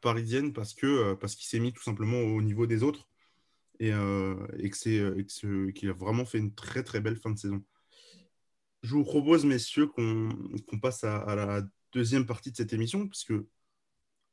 parisienne 0.02 0.52
parce 0.52 0.74
que 0.74 1.14
parce 1.14 1.34
qu'il 1.34 1.46
s'est 1.46 1.58
mis 1.58 1.72
tout 1.72 1.82
simplement 1.82 2.20
au 2.20 2.42
niveau 2.42 2.66
des 2.66 2.82
autres 2.82 3.08
et, 3.80 3.90
qu'il 4.70 5.88
a 5.88 5.92
vraiment 5.94 6.26
fait 6.26 6.38
une 6.38 6.54
très 6.54 6.82
très 6.82 7.00
belle 7.00 7.16
fin 7.16 7.30
de 7.30 7.38
saison. 7.38 7.64
Je 8.82 8.94
vous 8.94 9.04
propose, 9.04 9.44
messieurs, 9.46 9.86
qu'on 9.86 10.78
passe 10.80 11.02
à, 11.04 11.16
à, 11.16 11.34
la 11.34 11.62
deuxième 11.92 12.26
partie 12.26 12.52
de 12.52 12.56
cette 12.56 12.74
émission, 12.74 13.08
puisque 13.08 13.32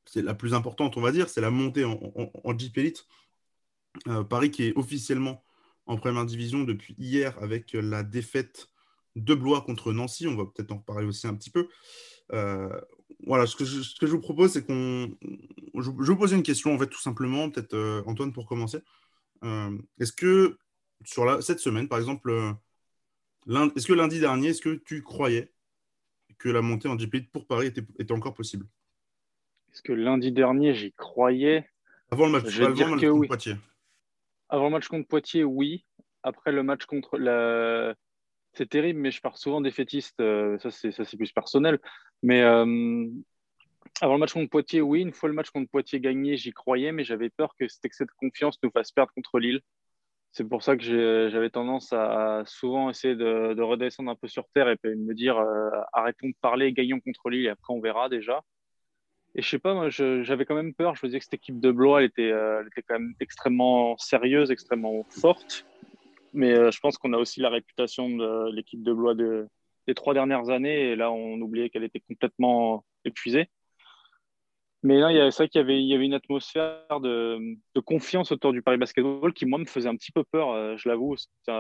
c'est 0.05 0.21
la 0.21 0.33
plus 0.33 0.53
importante, 0.53 0.97
on 0.97 1.01
va 1.01 1.11
dire, 1.11 1.29
c'est 1.29 1.41
la 1.41 1.51
montée 1.51 1.85
en, 1.85 1.99
en, 2.43 2.57
Jeep 2.57 2.77
Elite. 2.77 3.07
Euh, 4.07 4.23
Paris 4.23 4.51
qui 4.51 4.63
est 4.63 4.77
officiellement 4.77 5.43
en 5.85 5.97
première 5.97 6.25
division 6.25 6.63
depuis 6.63 6.95
hier 6.97 7.37
avec 7.41 7.73
la 7.73 8.03
défaite 8.03 8.69
de 9.15 9.35
Blois 9.35 9.61
contre 9.61 9.91
Nancy. 9.91 10.27
On 10.27 10.35
va 10.35 10.45
peut-être 10.45 10.71
en 10.71 10.77
reparler 10.77 11.05
aussi 11.05 11.27
un 11.27 11.35
petit 11.35 11.49
peu. 11.49 11.67
Euh, 12.31 12.79
voilà, 13.27 13.45
ce 13.45 13.55
que, 13.55 13.65
je, 13.65 14.05
vous 14.05 14.19
propose, 14.19 14.53
c'est 14.53 14.65
qu'on. 14.65 15.15
Je, 15.75 15.89
vous 15.89 16.15
poser 16.15 16.35
une 16.35 16.43
question, 16.43 16.73
en 16.73 16.79
fait, 16.79 16.87
tout 16.87 17.01
simplement, 17.01 17.49
peut-être 17.49 17.73
euh, 17.73 18.01
Antoine 18.05 18.31
pour 18.31 18.47
commencer. 18.47 18.79
est-ce 19.99 20.13
que 20.13 20.57
sur 21.03 21.43
cette 21.43 21.59
semaine, 21.59 21.87
par 21.87 21.99
exemple, 21.99 22.31
est-ce 23.75 23.87
que 23.87 23.93
lundi 23.93 24.19
dernier, 24.19 24.49
est-ce 24.49 24.61
que 24.61 24.75
tu 24.85 25.03
croyais 25.03 25.51
que 26.37 26.49
la 26.49 26.61
montée 26.61 26.87
en 26.87 26.97
Jeep 26.97 27.13
Elite 27.13 27.31
pour 27.31 27.45
Paris 27.45 27.67
était 27.67 28.11
encore 28.13 28.33
possible? 28.33 28.67
Est-ce 29.71 29.81
que 29.81 29.93
lundi 29.93 30.31
dernier, 30.31 30.73
j'y 30.73 30.91
croyais 30.93 31.65
Avant 32.11 32.25
le 32.25 32.33
match, 32.33 32.59
contre 32.59 33.27
Poitiers. 33.27 33.55
Avant 34.49 34.65
le 34.65 34.71
match 34.71 34.87
contre 34.87 35.07
Poitiers, 35.07 35.43
oui. 35.43 35.85
Après 36.23 36.51
le 36.51 36.63
match 36.63 36.85
contre 36.85 37.17
la. 37.17 37.95
C'est 38.53 38.69
terrible, 38.69 38.99
mais 38.99 39.11
je 39.11 39.21
pars 39.21 39.37
souvent 39.37 39.61
des 39.61 39.71
fétistes. 39.71 40.19
Euh, 40.19 40.57
ça, 40.59 40.71
c'est 40.71 41.17
plus 41.17 41.31
personnel. 41.31 41.79
Mais 42.21 42.41
euh, 42.41 43.07
avant 44.01 44.13
le 44.13 44.19
match 44.19 44.33
contre 44.33 44.49
Poitiers, 44.49 44.81
oui. 44.81 45.01
Une 45.01 45.13
fois 45.13 45.29
le 45.29 45.35
match 45.35 45.49
contre 45.51 45.71
Poitiers 45.71 46.01
gagné, 46.01 46.35
j'y 46.35 46.51
croyais, 46.51 46.91
mais 46.91 47.05
j'avais 47.05 47.29
peur 47.29 47.55
que 47.57 47.67
cet 47.69 47.85
excès 47.85 48.05
de 48.05 48.11
confiance 48.17 48.57
nous 48.61 48.71
fasse 48.71 48.91
perdre 48.91 49.13
contre 49.13 49.39
Lille. 49.39 49.61
C'est 50.33 50.47
pour 50.47 50.63
ça 50.63 50.77
que 50.77 51.29
j'avais 51.29 51.49
tendance 51.49 51.91
à 51.91 52.43
souvent 52.45 52.89
essayer 52.89 53.15
de, 53.15 53.61
redescendre 53.61 54.11
un 54.11 54.15
peu 54.15 54.27
sur 54.27 54.47
terre 54.53 54.69
et 54.69 54.77
puis 54.77 54.95
me 54.95 55.13
dire 55.13 55.37
euh, 55.37 55.69
arrêtons 55.91 56.29
de 56.29 56.35
parler, 56.41 56.71
gagnons 56.71 57.01
contre 57.01 57.29
Lille 57.29 57.45
et 57.45 57.49
après 57.49 57.73
on 57.73 57.81
verra 57.81 58.07
déjà. 58.07 58.41
Et 59.35 59.41
je 59.41 59.49
sais 59.49 59.59
pas, 59.59 59.73
moi 59.73 59.89
j'avais 59.89 60.45
quand 60.45 60.55
même 60.55 60.73
peur. 60.73 60.95
Je 60.95 61.05
me 61.05 61.09
disais 61.09 61.19
que 61.19 61.25
cette 61.25 61.35
équipe 61.35 61.59
de 61.59 61.71
Blois, 61.71 62.01
elle 62.01 62.07
était, 62.07 62.31
euh, 62.31 62.63
quand 62.87 62.99
même 62.99 63.13
extrêmement 63.19 63.97
sérieuse, 63.97 64.51
extrêmement 64.51 65.03
forte. 65.09 65.65
Mais 66.33 66.53
euh, 66.53 66.71
je 66.71 66.79
pense 66.79 66.97
qu'on 66.97 67.13
a 67.13 67.17
aussi 67.17 67.39
la 67.39 67.49
réputation 67.49 68.09
de 68.09 68.51
l'équipe 68.53 68.83
de 68.83 68.93
Blois 68.93 69.15
de, 69.15 69.47
des 69.87 69.93
trois 69.93 70.13
dernières 70.13 70.49
années. 70.49 70.91
Et 70.91 70.95
là, 70.95 71.11
on 71.11 71.39
oubliait 71.39 71.69
qu'elle 71.69 71.83
était 71.83 72.01
complètement 72.01 72.85
épuisée. 73.05 73.49
Mais 74.83 74.99
là, 74.99 75.09
c'est 75.31 75.43
vrai 75.43 75.49
qu'il 75.49 75.61
y 75.61 75.93
avait, 75.93 76.05
une 76.05 76.13
atmosphère 76.13 76.99
de, 77.01 77.55
confiance 77.85 78.31
autour 78.31 78.51
du 78.51 78.61
Paris 78.61 78.77
Basketball 78.77 79.31
qui, 79.31 79.45
moi, 79.45 79.59
me 79.59 79.65
faisait 79.65 79.89
un 79.89 79.95
petit 79.95 80.11
peu 80.11 80.23
peur, 80.23 80.49
euh, 80.51 80.75
je 80.75 80.89
l'avoue. 80.89 81.15
C'est 81.17 81.51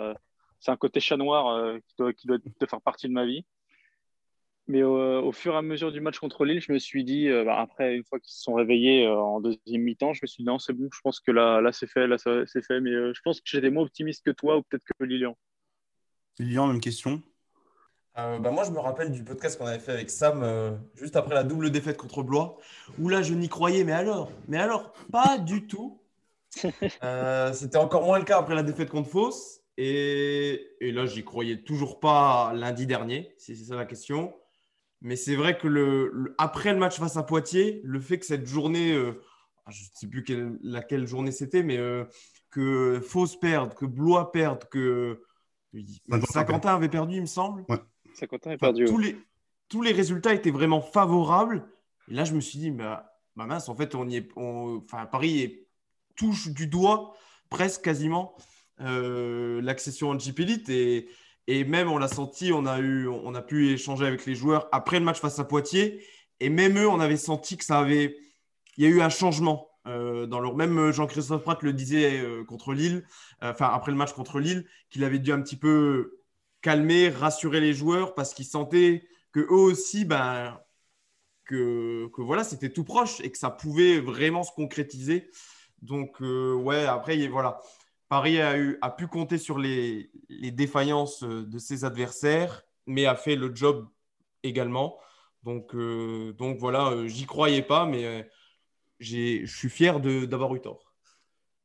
un, 0.71 0.77
côté 0.77 0.99
chat 0.99 1.17
noir 1.17 1.77
qui 1.87 2.27
doit 2.27 2.39
faire 2.67 2.81
partie 2.81 3.07
de 3.07 3.13
ma 3.13 3.25
vie. 3.25 3.45
Mais 4.71 4.83
au 4.83 5.31
fur 5.31 5.53
et 5.53 5.57
à 5.57 5.61
mesure 5.61 5.91
du 5.91 5.99
match 5.99 6.17
contre 6.19 6.45
Lille, 6.45 6.61
je 6.61 6.71
me 6.71 6.79
suis 6.79 7.03
dit, 7.03 7.27
euh, 7.27 7.43
bah, 7.43 7.59
après, 7.59 7.95
une 7.95 8.03
fois 8.03 8.19
qu'ils 8.19 8.33
se 8.33 8.41
sont 8.41 8.53
réveillés 8.53 9.07
en 9.07 9.41
deuxième 9.41 9.81
mi-temps, 9.81 10.13
je 10.13 10.21
me 10.23 10.27
suis 10.27 10.43
dit, 10.43 10.47
non, 10.47 10.59
c'est 10.59 10.73
bon, 10.73 10.87
je 10.93 10.99
pense 11.01 11.19
que 11.19 11.31
là, 11.31 11.61
là 11.61 11.71
c'est 11.71 11.87
fait, 11.87 12.07
là, 12.07 12.17
c'est 12.17 12.65
fait. 12.65 12.79
Mais 12.79 12.91
je 12.91 13.21
pense 13.23 13.41
que 13.41 13.49
j'étais 13.49 13.69
moins 13.69 13.83
optimiste 13.83 14.23
que 14.25 14.31
toi 14.31 14.57
ou 14.57 14.63
peut-être 14.63 14.83
que 14.83 15.03
Lilian. 15.03 15.37
Lilian, 16.39 16.67
même 16.67 16.79
question. 16.79 17.21
Euh, 18.17 18.39
bah, 18.39 18.51
moi, 18.51 18.63
je 18.65 18.71
me 18.71 18.79
rappelle 18.79 19.11
du 19.11 19.23
podcast 19.23 19.57
qu'on 19.57 19.65
avait 19.65 19.79
fait 19.79 19.93
avec 19.93 20.09
Sam 20.09 20.41
euh, 20.43 20.71
juste 20.95 21.15
après 21.15 21.33
la 21.33 21.43
double 21.43 21.69
défaite 21.69 21.97
contre 21.97 22.23
Blois, 22.23 22.57
où 22.99 23.07
là, 23.07 23.21
je 23.21 23.33
n'y 23.33 23.47
croyais, 23.47 23.83
mais 23.83 23.93
alors, 23.93 24.31
mais 24.47 24.57
alors, 24.57 24.93
pas 25.11 25.37
du 25.37 25.67
tout. 25.67 25.99
Euh, 27.03 27.53
c'était 27.53 27.77
encore 27.77 28.03
moins 28.03 28.19
le 28.19 28.25
cas 28.25 28.37
après 28.37 28.55
la 28.55 28.63
défaite 28.63 28.89
contre 28.89 29.09
Fausse. 29.09 29.61
Et, 29.77 30.75
et 30.81 30.91
là, 30.91 31.05
j'y 31.05 31.23
croyais 31.23 31.63
toujours 31.63 31.99
pas 32.01 32.51
lundi 32.53 32.85
dernier, 32.85 33.33
si 33.37 33.55
c'est 33.55 33.63
ça 33.63 33.75
la 33.77 33.85
question. 33.85 34.33
Mais 35.01 35.15
c'est 35.15 35.35
vrai 35.35 35.57
que 35.57 35.67
le, 35.67 36.35
après 36.37 36.73
le 36.73 36.79
match 36.79 36.99
face 36.99 37.17
à 37.17 37.23
Poitiers, 37.23 37.81
le 37.83 37.99
fait 37.99 38.19
que 38.19 38.25
cette 38.25 38.45
journée, 38.45 38.95
ah, 39.65 39.71
je 39.71 39.83
ne 39.83 39.89
sais 39.93 40.07
plus 40.07 40.23
laquelle 40.61 41.07
journée 41.07 41.31
c'était, 41.31 41.63
mais 41.63 41.79
que 42.51 42.99
Fausse 43.01 43.39
perde, 43.39 43.73
que 43.73 43.85
Blois 43.85 44.31
perde, 44.31 44.65
que 44.69 45.23
Saint-Quentin 46.29 46.75
avait 46.75 46.89
perdu, 46.89 47.15
il 47.15 47.21
me 47.21 47.25
semble. 47.25 47.65
Ouais. 47.69 47.79
Saint-Quentin 48.13 48.57
perdu. 48.57 48.85
Tous, 48.85 48.97
les, 48.97 49.17
tous 49.69 49.81
les 49.81 49.93
résultats 49.93 50.33
étaient 50.33 50.51
vraiment 50.51 50.81
favorables. 50.81 51.65
Et 52.09 52.13
là, 52.13 52.25
je 52.25 52.33
me 52.33 52.41
suis 52.41 52.59
dit, 52.59 52.71
bah, 52.71 53.13
bah 53.35 53.45
mince, 53.45 53.69
en 53.69 53.75
fait, 53.75 53.95
on 53.95 54.07
y 54.07 54.17
est, 54.17 54.29
enfin, 54.35 55.05
Paris 55.05 55.65
touche 56.15 56.49
du 56.49 56.67
doigt, 56.67 57.15
presque 57.49 57.81
quasiment, 57.83 58.35
euh, 58.81 59.61
l'accession 59.61 60.09
en 60.09 60.17
GP 60.17 60.39
Elite. 60.41 60.69
Et, 60.69 61.09
et 61.51 61.65
même, 61.65 61.89
on 61.89 61.97
l'a 61.97 62.07
senti, 62.07 62.51
on 62.53 62.65
a, 62.65 62.79
eu, 62.79 63.07
on 63.07 63.35
a 63.35 63.41
pu 63.41 63.71
échanger 63.71 64.05
avec 64.05 64.25
les 64.25 64.35
joueurs 64.35 64.69
après 64.71 64.99
le 64.99 65.05
match 65.05 65.19
face 65.19 65.37
à 65.39 65.43
Poitiers. 65.43 66.03
Et 66.39 66.49
même 66.49 66.77
eux, 66.77 66.87
on 66.87 66.99
avait 66.99 67.17
senti 67.17 67.57
que 67.57 67.65
ça 67.65 67.79
avait. 67.79 68.17
Il 68.77 68.83
y 68.83 68.87
a 68.87 68.89
eu 68.89 69.01
un 69.01 69.09
changement. 69.09 69.67
Euh, 69.87 70.27
dans 70.27 70.39
leur 70.39 70.55
même 70.55 70.91
Jean-Christophe 70.91 71.41
Pratt 71.41 71.61
le 71.63 71.73
disait 71.73 72.19
euh, 72.19 72.43
contre 72.45 72.73
Lille, 72.73 73.03
enfin 73.41 73.71
après 73.73 73.91
le 73.91 73.97
match 73.97 74.13
contre 74.13 74.39
Lille, 74.39 74.67
qu'il 74.91 75.03
avait 75.03 75.17
dû 75.17 75.31
un 75.31 75.41
petit 75.41 75.57
peu 75.57 76.19
calmer, 76.61 77.09
rassurer 77.09 77.59
les 77.59 77.73
joueurs 77.73 78.13
parce 78.13 78.35
qu'ils 78.35 78.45
sentaient 78.45 79.03
que 79.31 79.39
eux 79.39 79.51
aussi, 79.51 80.05
ben, 80.05 80.59
que, 81.45 82.07
que 82.13 82.21
voilà, 82.21 82.43
c'était 82.43 82.69
tout 82.71 82.83
proche 82.83 83.19
et 83.21 83.31
que 83.31 83.37
ça 83.37 83.49
pouvait 83.49 83.99
vraiment 83.99 84.43
se 84.43 84.51
concrétiser. 84.51 85.31
Donc, 85.81 86.21
euh, 86.21 86.53
ouais, 86.53 86.85
après, 86.85 87.27
voilà. 87.27 87.59
Paris 88.11 88.41
a, 88.41 88.89
pu 88.89 89.07
compter 89.07 89.37
sur 89.37 89.57
les, 89.57 90.11
défaillances 90.51 91.23
de 91.23 91.57
ses 91.59 91.85
adversaires, 91.85 92.63
mais 92.85 93.05
a 93.05 93.15
fait 93.15 93.37
le 93.37 93.55
job 93.55 93.87
également. 94.43 94.99
Donc, 95.43 95.73
euh, 95.75 96.33
voilà, 96.59 96.91
euh, 96.91 97.07
j'y 97.07 97.25
croyais 97.25 97.61
pas, 97.61 97.85
mais 97.85 98.29
je 98.99 99.45
suis 99.45 99.69
fier 99.69 100.01
d'avoir 100.01 100.53
eu 100.55 100.59
tort. 100.59 100.91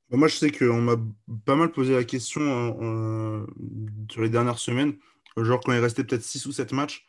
Bah, 0.09 0.19
moi, 0.19 0.29
je 0.29 0.37
sais 0.37 0.53
qu'on 0.53 0.81
m'a 0.81 0.97
pas 1.45 1.57
mal 1.57 1.73
posé 1.73 1.95
la 1.95 2.05
question 2.05 2.43
euh, 2.81 3.45
sur 4.09 4.23
les 4.23 4.31
dernières 4.31 4.61
semaines. 4.61 4.97
Genre, 5.37 5.59
quand 5.59 5.73
il 5.73 5.81
restait 5.81 6.05
peut-être 6.05 6.23
6 6.23 6.47
ou 6.47 6.53
7 6.53 6.71
matchs, 6.71 7.05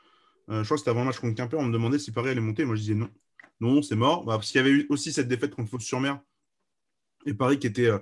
euh, 0.50 0.64
je 0.64 0.66
crois 0.66 0.78
que 0.78 0.80
c'était 0.80 0.90
avant 0.90 1.02
le 1.02 1.06
match 1.06 1.20
contre 1.20 1.36
Quimper, 1.36 1.60
on 1.60 1.66
me 1.66 1.74
demandait 1.74 2.00
si 2.00 2.12
Paris 2.12 2.30
allait 2.30 2.42
monter. 2.42 2.66
Moi, 2.66 2.74
je 2.74 2.82
disais 2.82 2.96
non. 2.96 3.12
Non, 3.60 3.84
c'est 3.84 3.96
mort. 3.96 4.26
Bah, 4.26 4.34
parce 4.38 4.52
qu'il 4.52 4.58
y 4.58 4.62
avait 4.64 4.72
eu 4.72 4.88
aussi 4.90 5.14
cette 5.14 5.28
défaite 5.28 5.54
contre 5.54 5.70
Fos-sur-Mer 5.70 6.20
et 7.28 7.36
Paris 7.36 7.60
qui 7.60 7.68
était 7.68 7.86
euh, 7.86 8.00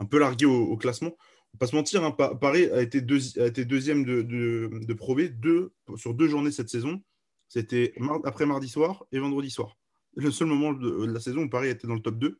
un 0.00 0.06
peu 0.06 0.18
largué 0.18 0.46
au, 0.46 0.76
classement. 0.76 1.10
On 1.10 1.56
va 1.56 1.58
pas 1.60 1.66
se 1.66 1.76
mentir, 1.76 2.04
hein, 2.04 2.12
Paris 2.12 2.66
a 2.70 2.82
été, 2.82 3.00
deuxième 3.00 4.04
de, 4.04 4.22
de, 4.22 5.28
deux, 5.28 5.72
sur 5.96 6.14
deux 6.14 6.28
journées 6.28 6.50
cette 6.50 6.68
saison. 6.68 7.02
C'était 7.48 7.94
après 8.24 8.46
mardi 8.46 8.68
soir 8.68 9.04
et 9.12 9.18
vendredi 9.18 9.50
soir. 9.50 9.76
Le 10.14 10.30
seul 10.30 10.48
moment 10.48 10.72
de, 10.72 11.06
de 11.06 11.12
la 11.12 11.20
saison 11.20 11.42
où 11.42 11.48
Paris 11.48 11.68
était 11.68 11.86
dans 11.86 11.94
le 11.94 12.02
top 12.02 12.18
2. 12.18 12.38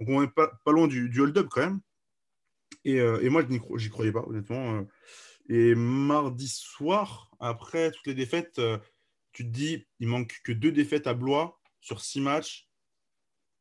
Donc 0.00 0.08
on 0.08 0.20
n'est 0.20 0.28
pas, 0.28 0.50
loin 0.66 0.88
du, 0.88 1.20
hold-up 1.20 1.48
quand 1.50 1.62
même. 1.62 1.80
Et, 2.84 3.00
euh, 3.00 3.30
moi, 3.30 3.44
j'y 3.76 3.88
croyais 3.88 4.12
pas, 4.12 4.24
honnêtement. 4.26 4.74
Euh. 4.74 4.82
Et 5.48 5.74
mardi 5.74 6.48
soir, 6.48 7.30
après 7.38 7.90
toutes 7.92 8.06
les 8.06 8.14
défaites, 8.14 8.58
euh, 8.58 8.78
tu 9.32 9.44
te 9.44 9.48
dis, 9.48 9.86
il 10.00 10.08
manque 10.08 10.40
que 10.44 10.52
deux 10.52 10.72
défaites 10.72 11.06
à 11.06 11.14
Blois 11.14 11.60
sur 11.80 12.00
six 12.00 12.20
matchs. 12.20 12.68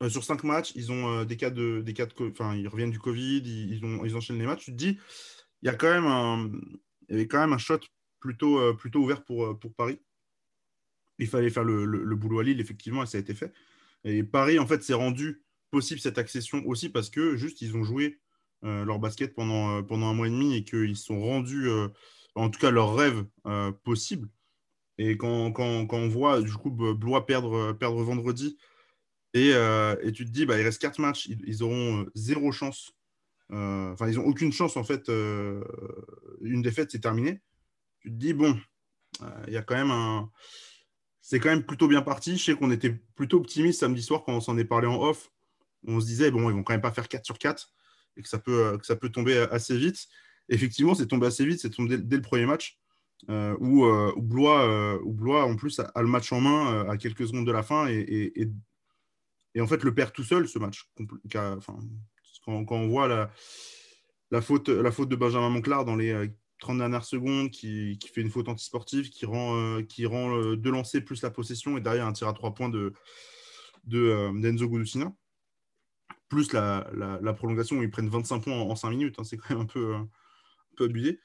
Sur 0.09 0.23
cinq 0.23 0.43
matchs, 0.43 0.71
ils 0.75 0.91
ont 0.91 1.23
des 1.25 1.37
cas 1.37 1.49
de, 1.49 1.81
des 1.81 1.93
cas 1.93 2.05
de, 2.05 2.13
enfin, 2.31 2.55
ils 2.55 2.67
reviennent 2.67 2.91
du 2.91 2.99
Covid, 2.99 3.41
ils, 3.43 3.83
ont, 3.85 4.03
ils 4.05 4.15
enchaînent 4.15 4.39
les 4.39 4.45
matchs. 4.45 4.65
Tu 4.65 4.71
te 4.71 4.77
dis, 4.77 4.97
il 5.61 5.67
y 5.67 5.69
a 5.69 5.75
quand 5.75 5.91
même 5.91 6.05
un, 6.05 6.51
il 7.09 7.11
y 7.11 7.13
avait 7.15 7.27
quand 7.27 7.39
même 7.39 7.53
un 7.53 7.57
shot 7.57 7.79
plutôt, 8.19 8.73
plutôt 8.75 8.99
ouvert 8.99 9.23
pour, 9.23 9.59
pour 9.59 9.73
Paris. 9.73 9.99
Il 11.19 11.27
fallait 11.27 11.51
faire 11.51 11.63
le, 11.63 11.85
le, 11.85 12.15
boulot 12.15 12.39
à 12.39 12.43
Lille, 12.43 12.59
effectivement, 12.59 13.03
et 13.03 13.05
ça 13.05 13.17
a 13.17 13.21
été 13.21 13.35
fait. 13.35 13.53
Et 14.03 14.23
Paris, 14.23 14.57
en 14.57 14.65
fait, 14.65 14.81
s'est 14.83 14.93
rendu 14.93 15.43
possible 15.71 15.99
cette 15.99 16.17
accession 16.17 16.63
aussi 16.65 16.89
parce 16.89 17.09
que 17.09 17.35
juste 17.35 17.61
ils 17.61 17.75
ont 17.75 17.83
joué 17.83 18.19
euh, 18.63 18.85
leur 18.85 18.99
basket 18.99 19.33
pendant, 19.33 19.77
euh, 19.77 19.81
pendant 19.81 20.07
un 20.07 20.13
mois 20.13 20.27
et 20.27 20.29
demi 20.29 20.55
et 20.55 20.63
qu'ils 20.63 20.97
sont 20.97 21.19
rendus, 21.19 21.67
euh, 21.67 21.87
en 22.35 22.49
tout 22.49 22.59
cas 22.59 22.69
leur 22.69 22.95
rêve 22.95 23.25
possible. 23.83 24.29
Et 24.97 25.17
quand, 25.17 25.51
quand, 25.51 25.87
quand, 25.87 25.97
on 25.97 26.09
voit 26.09 26.41
du 26.41 26.53
coup 26.53 26.69
Blois 26.69 27.25
perdre, 27.25 27.73
perdre 27.73 28.03
vendredi 28.03 28.57
et, 29.33 29.49
et, 29.49 30.11
tu 30.11 30.25
te 30.25 30.31
dis, 30.31 30.45
bah, 30.45 30.59
il 30.59 30.63
reste 30.63 30.81
quatre 30.81 30.99
matchs, 30.99 31.27
ils, 31.27 31.63
auront 31.63 32.05
zéro 32.15 32.51
chance. 32.51 32.93
Enfin, 33.49 34.07
ils 34.07 34.15
n'ont 34.15 34.25
aucune 34.25 34.51
chance 34.51 34.77
en 34.77 34.83
fait. 34.83 35.07
une 35.09 36.61
défaite, 36.61 36.91
c'est 36.91 36.99
terminé. 36.99 37.41
Tu 37.99 38.09
te 38.09 38.15
dis, 38.15 38.33
bon, 38.33 38.59
il 39.47 39.53
y 39.53 39.57
a 39.57 39.61
quand 39.61 39.75
même 39.75 39.91
un 39.91 40.29
c'est 41.21 41.39
quand 41.39 41.49
même 41.49 41.63
plutôt 41.63 41.87
bien 41.87 42.01
parti. 42.01 42.37
Je 42.37 42.43
sais 42.43 42.55
qu'on 42.55 42.71
était 42.71 42.91
plutôt 43.15 43.37
optimiste 43.37 43.79
samedi 43.79 44.01
soir 44.01 44.23
quand 44.25 44.33
on 44.33 44.41
s'en 44.41 44.57
est 44.57 44.65
parlé 44.65 44.87
en 44.87 45.01
off 45.01 45.31
on 45.87 45.99
se 45.99 46.05
disait, 46.05 46.31
bon, 46.31 46.49
ils 46.49 46.53
vont 46.53 46.63
quand 46.63 46.73
même 46.73 46.81
pas 46.81 46.91
faire 46.91 47.07
4 47.07 47.25
sur 47.25 47.37
4 47.37 47.73
et 48.17 48.21
que 48.21 48.29
ça 48.29 48.39
peut, 48.39 48.73
euh, 48.73 49.09
tomber 49.09 49.37
assez 49.51 49.77
vite. 49.77 50.07
Effectivement, 50.49 50.95
c'est 50.95 51.07
tombé 51.07 51.27
assez 51.27 51.45
vite, 51.45 51.59
c'est 51.59 51.69
tombé 51.69 51.97
dès, 51.97 52.17
le 52.17 52.21
premier 52.21 52.45
match 52.45 52.77
euh, 53.29 53.55
où, 53.59 53.85
euh, 53.85 54.13
Blois, 54.17 55.45
en 55.45 55.55
plus, 55.55 55.79
a, 55.79 56.01
le 56.01 56.07
match 56.07 56.31
en 56.31 56.41
main 56.41 56.85
à 56.89 56.97
quelques 56.97 57.27
secondes 57.27 57.47
de 57.47 57.51
la 57.51 57.63
fin 57.63 57.87
et, 57.87 58.49
en 59.59 59.67
fait 59.67 59.83
le 59.83 59.93
perd 59.93 60.13
tout 60.13 60.23
seul, 60.23 60.47
ce 60.47 60.59
match. 60.59 60.89
Quand, 61.31 61.59
on 62.45 62.87
voit 62.87 63.07
la, 64.31 64.41
faute, 64.41 64.69
la 64.69 64.91
faute 64.91 65.09
de 65.09 65.15
Benjamin 65.15 65.49
Monclar 65.49 65.83
dans 65.83 65.95
les 65.95 66.31
30 66.59 66.77
dernières 66.77 67.05
secondes, 67.05 67.49
qui, 67.49 67.99
fait 68.13 68.21
une 68.21 68.29
faute 68.29 68.47
antisportive, 68.47 69.09
qui 69.09 69.25
rend, 69.25 69.83
qui 69.83 70.05
rend 70.05 70.53
deux 70.53 70.71
lancers 70.71 71.03
plus 71.03 71.21
la 71.21 71.31
possession 71.31 71.77
et 71.77 71.81
derrière 71.81 72.07
un 72.07 72.13
tir 72.13 72.27
à 72.27 72.33
trois 72.33 72.53
points 72.53 72.69
de, 72.69 72.93
de 73.85 74.31
d'Enzo 74.39 74.69
Gudusina 74.69 75.13
plus 76.31 76.53
la, 76.53 77.33
prolongation 77.35 77.77
où 77.77 77.83
ils 77.83 77.91
prennent 77.91 78.07
25 78.07 78.39
points 78.39 78.53
en, 78.53 78.75
5 78.75 78.89
minutes. 78.89 79.15
Hein, 79.19 79.23
c'est 79.25 79.35
quand 79.35 79.49
même 79.49 79.63
un 79.63 79.65
peu 79.65 80.85
abusé. 80.85 81.19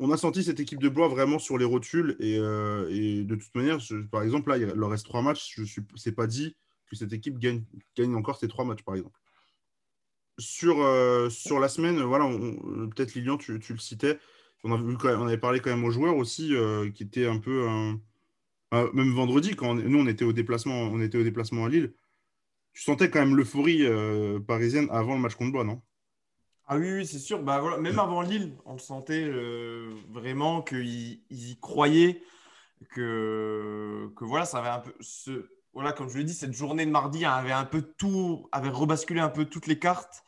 Euh, 0.00 0.04
on 0.04 0.10
a 0.10 0.16
senti 0.16 0.44
cette 0.44 0.60
équipe 0.60 0.80
de 0.80 0.88
Blois 0.88 1.08
vraiment 1.08 1.38
sur 1.38 1.58
les 1.58 1.64
rotules 1.64 2.16
et, 2.20 2.38
euh, 2.38 3.24
de 3.24 3.34
toute 3.34 3.54
manière, 3.54 3.78
par 4.10 4.22
exemple, 4.22 4.50
là, 4.50 4.58
il 4.58 4.66
leur 4.66 4.90
reste 4.90 5.06
3 5.06 5.22
matchs. 5.22 5.60
Je 5.62 5.80
c'est 5.96 6.12
pas 6.12 6.26
dit 6.26 6.56
que 6.88 6.96
cette 6.96 7.12
équipe 7.12 7.38
gagne, 7.38 7.64
encore 8.14 8.38
ces 8.38 8.48
3 8.48 8.64
matchs, 8.64 8.82
par 8.82 8.94
exemple. 8.94 9.18
Sur, 10.38 10.80
euh, 10.80 11.28
la 11.60 11.68
semaine, 11.68 12.00
voilà, 12.00 12.26
peut-être 12.94 13.14
Lilian, 13.14 13.36
tu, 13.36 13.52
le 13.58 13.78
citais. 13.78 14.18
On, 14.64 14.72
avait 14.72 15.38
parlé 15.38 15.60
quand 15.60 15.70
même 15.70 15.84
aux 15.84 15.90
joueurs 15.90 16.16
aussi 16.16 16.54
qui 16.94 17.02
étaient 17.02 17.26
un 17.26 17.38
peu. 17.38 17.66
même 18.72 19.12
vendredi, 19.12 19.54
quand 19.56 19.74
nous 19.74 19.98
on 19.98 20.06
était 20.06 20.24
au 20.24 20.32
déplacement, 20.32 20.82
on 20.82 21.00
était 21.00 21.18
au 21.18 21.22
déplacement 21.22 21.64
à 21.64 21.68
Lille, 21.68 21.92
tu 22.72 22.82
sentais 22.82 23.10
quand 23.10 23.20
même 23.20 23.36
l'euphorie 23.36 23.84
euh, 23.84 24.40
parisienne 24.40 24.88
avant 24.90 25.14
le 25.14 25.20
match 25.20 25.34
contre 25.34 25.52
Blois, 25.52 25.64
non? 25.64 25.82
Ah 26.72 26.76
oui, 26.76 26.92
oui 26.92 27.06
c'est 27.06 27.18
sûr. 27.18 27.42
Bah, 27.42 27.58
voilà. 27.60 27.78
Même 27.78 27.98
avant 27.98 28.22
Lille, 28.22 28.56
on 28.64 28.74
le 28.74 28.78
sentait 28.78 29.24
euh, 29.24 29.92
vraiment 30.08 30.62
qu'ils 30.62 31.20
y 31.30 31.58
croyaient. 31.60 32.22
que, 32.90 34.12
que 34.16 34.24
voilà, 34.24 34.44
ça 34.46 34.58
avait 34.60 34.68
un 34.68 34.80
peu. 34.80 34.94
Ce, 35.00 35.50
voilà, 35.74 35.92
comme 35.92 36.08
je 36.10 36.18
l'ai 36.18 36.24
dit, 36.24 36.34
cette 36.34 36.52
journée 36.52 36.86
de 36.86 36.92
mardi 36.92 37.24
avait 37.24 37.52
un 37.52 37.64
peu 37.64 37.82
tout, 37.82 38.48
avait 38.52 38.68
rebasculé 38.70 39.20
un 39.20 39.30
peu 39.30 39.46
toutes 39.46 39.66
les 39.66 39.80
cartes. 39.80 40.24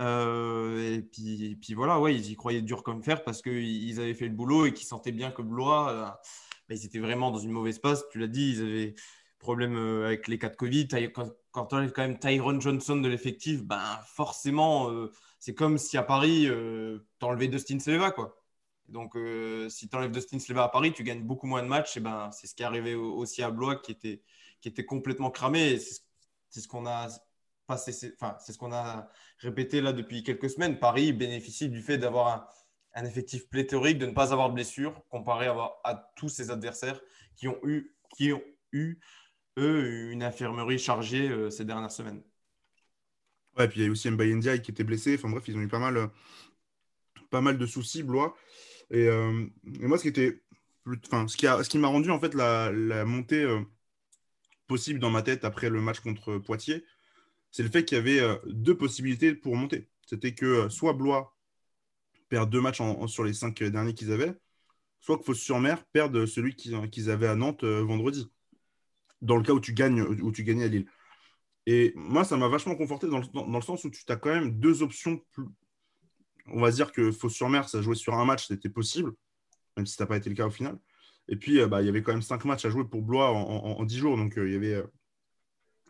Euh, 0.00 0.96
et, 0.96 1.02
puis, 1.02 1.58
puis, 1.60 1.74
voilà, 1.74 2.00
ouais, 2.00 2.14
ils 2.14 2.32
y 2.32 2.36
croyaient 2.36 2.62
dur 2.62 2.82
comme 2.82 3.02
fer 3.02 3.24
parce 3.24 3.42
qu'ils 3.42 4.00
avaient 4.00 4.14
fait 4.14 4.28
le 4.28 4.34
boulot 4.34 4.66
et 4.66 4.74
qu'ils 4.74 4.86
sentaient 4.86 5.12
bien 5.12 5.32
que 5.32 5.42
Blois, 5.42 5.90
euh, 5.90 6.04
bah, 6.68 6.76
ils 6.76 6.86
étaient 6.86 6.98
vraiment 7.00 7.30
dans 7.30 7.40
une 7.40 7.52
mauvaise 7.52 7.78
passe. 7.78 8.04
Tu 8.10 8.18
l'as 8.18 8.28
dit, 8.28 8.52
ils 8.52 8.62
avaient 8.62 8.94
problème 9.44 9.76
euh, 9.76 10.06
avec 10.06 10.28
les 10.28 10.38
cas 10.38 10.48
de 10.48 10.56
Covid. 10.56 10.88
Quand, 11.12 11.72
on 11.72 11.88
quand 11.88 11.98
même 11.98 12.18
Tyron 12.18 12.60
Johnson 12.60 12.96
de 12.96 13.08
l'effectif, 13.08 13.62
ben 13.62 14.00
forcément, 14.06 14.90
c'est 15.38 15.54
comme 15.54 15.78
si 15.78 15.96
à 15.96 16.02
Paris, 16.02 16.48
tu 16.48 17.24
enlevais 17.24 17.48
Dustin 17.48 17.78
Sleva, 17.78 18.10
quoi. 18.10 18.36
Donc, 18.88 19.16
si 19.68 19.88
tu 19.88 19.96
enlèves 19.96 20.10
Dustin 20.10 20.40
Sleva 20.40 20.64
à 20.64 20.68
Paris, 20.68 20.92
tu 20.92 21.04
gagnes 21.04 21.22
beaucoup 21.22 21.46
moins 21.46 21.62
de 21.62 21.68
matchs. 21.68 21.98
Ben, 22.00 22.30
c'est 22.32 22.48
ce 22.48 22.54
qui 22.56 22.64
est 22.64 22.66
arrivé 22.66 22.96
aussi 22.96 23.42
à 23.42 23.50
Blois, 23.50 23.76
qui 23.76 23.92
était, 23.92 24.22
qui 24.60 24.68
était 24.68 24.84
complètement 24.84 25.30
cramé. 25.30 25.78
C'est 25.78 26.60
ce 26.60 26.66
qu'on 26.66 26.86
a 26.86 27.08
c'est 27.76 27.92
ce 28.52 28.58
qu'on 28.58 28.72
a 28.72 29.08
répété 29.38 29.80
là 29.80 29.92
depuis 29.92 30.22
quelques 30.22 30.50
semaines. 30.50 30.78
Paris 30.78 31.12
bénéficie 31.12 31.68
du 31.68 31.82
fait 31.82 31.98
d'avoir 31.98 32.50
un, 32.94 33.04
effectif 33.04 33.48
pléthorique, 33.48 33.98
de 33.98 34.06
ne 34.06 34.12
pas 34.12 34.32
avoir 34.32 34.50
de 34.50 34.54
blessures, 34.54 35.02
comparé 35.08 35.46
à, 35.46 36.12
tous 36.16 36.28
ses 36.28 36.50
adversaires 36.50 37.00
qui 37.36 37.48
ont 37.48 37.58
eu, 37.64 37.96
qui 38.16 38.32
ont 38.32 38.42
eu 38.72 39.00
eux, 39.58 40.10
une 40.10 40.22
infirmerie 40.22 40.78
chargée 40.78 41.28
euh, 41.28 41.50
ces 41.50 41.64
dernières 41.64 41.90
semaines. 41.90 42.22
Ouais, 43.56 43.68
puis 43.68 43.80
il 43.80 43.84
y 43.84 43.88
a 43.88 43.90
aussi 43.90 44.10
Mbaye 44.10 44.62
qui 44.62 44.70
était 44.70 44.84
blessé. 44.84 45.14
Enfin 45.14 45.30
bref, 45.30 45.44
ils 45.46 45.56
ont 45.56 45.60
eu 45.60 45.68
pas 45.68 45.78
mal, 45.78 45.96
euh, 45.96 47.52
de 47.52 47.66
soucis, 47.66 48.02
Blois. 48.02 48.36
Et, 48.90 49.06
euh, 49.08 49.46
et 49.80 49.86
moi, 49.86 49.96
ce 49.96 50.02
qui 50.02 50.08
était, 50.08 50.42
enfin, 51.06 51.28
ce 51.28 51.36
qui, 51.36 51.46
a, 51.46 51.62
ce 51.62 51.68
qui 51.68 51.78
m'a 51.78 51.88
rendu 51.88 52.10
en 52.10 52.18
fait 52.18 52.34
la, 52.34 52.72
montée 53.04 53.46
possible 54.66 54.98
dans 54.98 55.10
ma 55.10 55.22
tête 55.22 55.44
après 55.44 55.70
le 55.70 55.80
match 55.80 56.00
contre 56.00 56.38
Poitiers, 56.38 56.84
c'est 57.50 57.62
le 57.62 57.70
fait 57.70 57.84
qu'il 57.84 57.96
y 57.96 58.00
avait 58.00 58.20
deux 58.46 58.76
possibilités 58.76 59.34
pour 59.34 59.56
monter. 59.56 59.88
C'était 60.06 60.34
que 60.34 60.68
soit 60.68 60.92
Blois 60.92 61.36
perd 62.28 62.50
deux 62.50 62.60
matchs 62.60 62.80
sur 63.06 63.24
les 63.24 63.32
cinq 63.32 63.62
derniers 63.62 63.94
qu'ils 63.94 64.12
avaient, 64.12 64.34
soit 65.00 65.18
que 65.18 65.24
Fos-sur-Mer 65.24 65.84
perde 65.86 66.26
celui 66.26 66.56
qu'ils 66.56 67.10
avaient 67.10 67.28
à 67.28 67.36
Nantes 67.36 67.64
vendredi, 67.64 68.28
dans 69.22 69.36
le 69.36 69.42
cas 69.42 69.52
où 69.52 69.60
tu 69.60 69.72
gagnes 69.72 70.02
où 70.02 70.32
tu 70.32 70.44
gagnais 70.44 70.64
à 70.64 70.68
Lille. 70.68 70.86
Et 71.66 71.92
moi, 71.96 72.24
ça 72.24 72.36
m'a 72.36 72.48
vachement 72.48 72.76
conforté 72.76 73.08
dans 73.08 73.18
le, 73.18 73.60
sens 73.62 73.84
où 73.84 73.90
tu 73.90 74.02
as 74.08 74.16
quand 74.16 74.34
même 74.34 74.58
deux 74.58 74.82
options. 74.82 75.20
On 76.46 76.60
va 76.60 76.70
dire 76.70 76.92
que 76.92 77.10
Fos-sur-Mer, 77.10 77.68
ça 77.68 77.80
jouait 77.80 77.94
sur 77.94 78.14
un 78.14 78.24
match, 78.26 78.48
c'était 78.48 78.68
possible, 78.68 79.12
même 79.76 79.86
si 79.86 79.94
ça 79.94 80.04
n'a 80.04 80.08
pas 80.08 80.18
été 80.18 80.28
le 80.28 80.36
cas 80.36 80.46
au 80.46 80.50
final. 80.50 80.78
Et 81.28 81.36
puis, 81.36 81.64
bah, 81.66 81.80
il 81.80 81.86
y 81.86 81.88
avait 81.88 82.02
quand 82.02 82.12
même 82.12 82.20
cinq 82.20 82.44
matchs 82.44 82.66
à 82.66 82.70
jouer 82.70 82.84
pour 82.84 83.00
Blois 83.00 83.30
en, 83.30 83.82
dix 83.84 83.96
jours, 83.96 84.18
donc 84.18 84.34
il 84.36 84.52
y 84.52 84.56
avait 84.56 84.84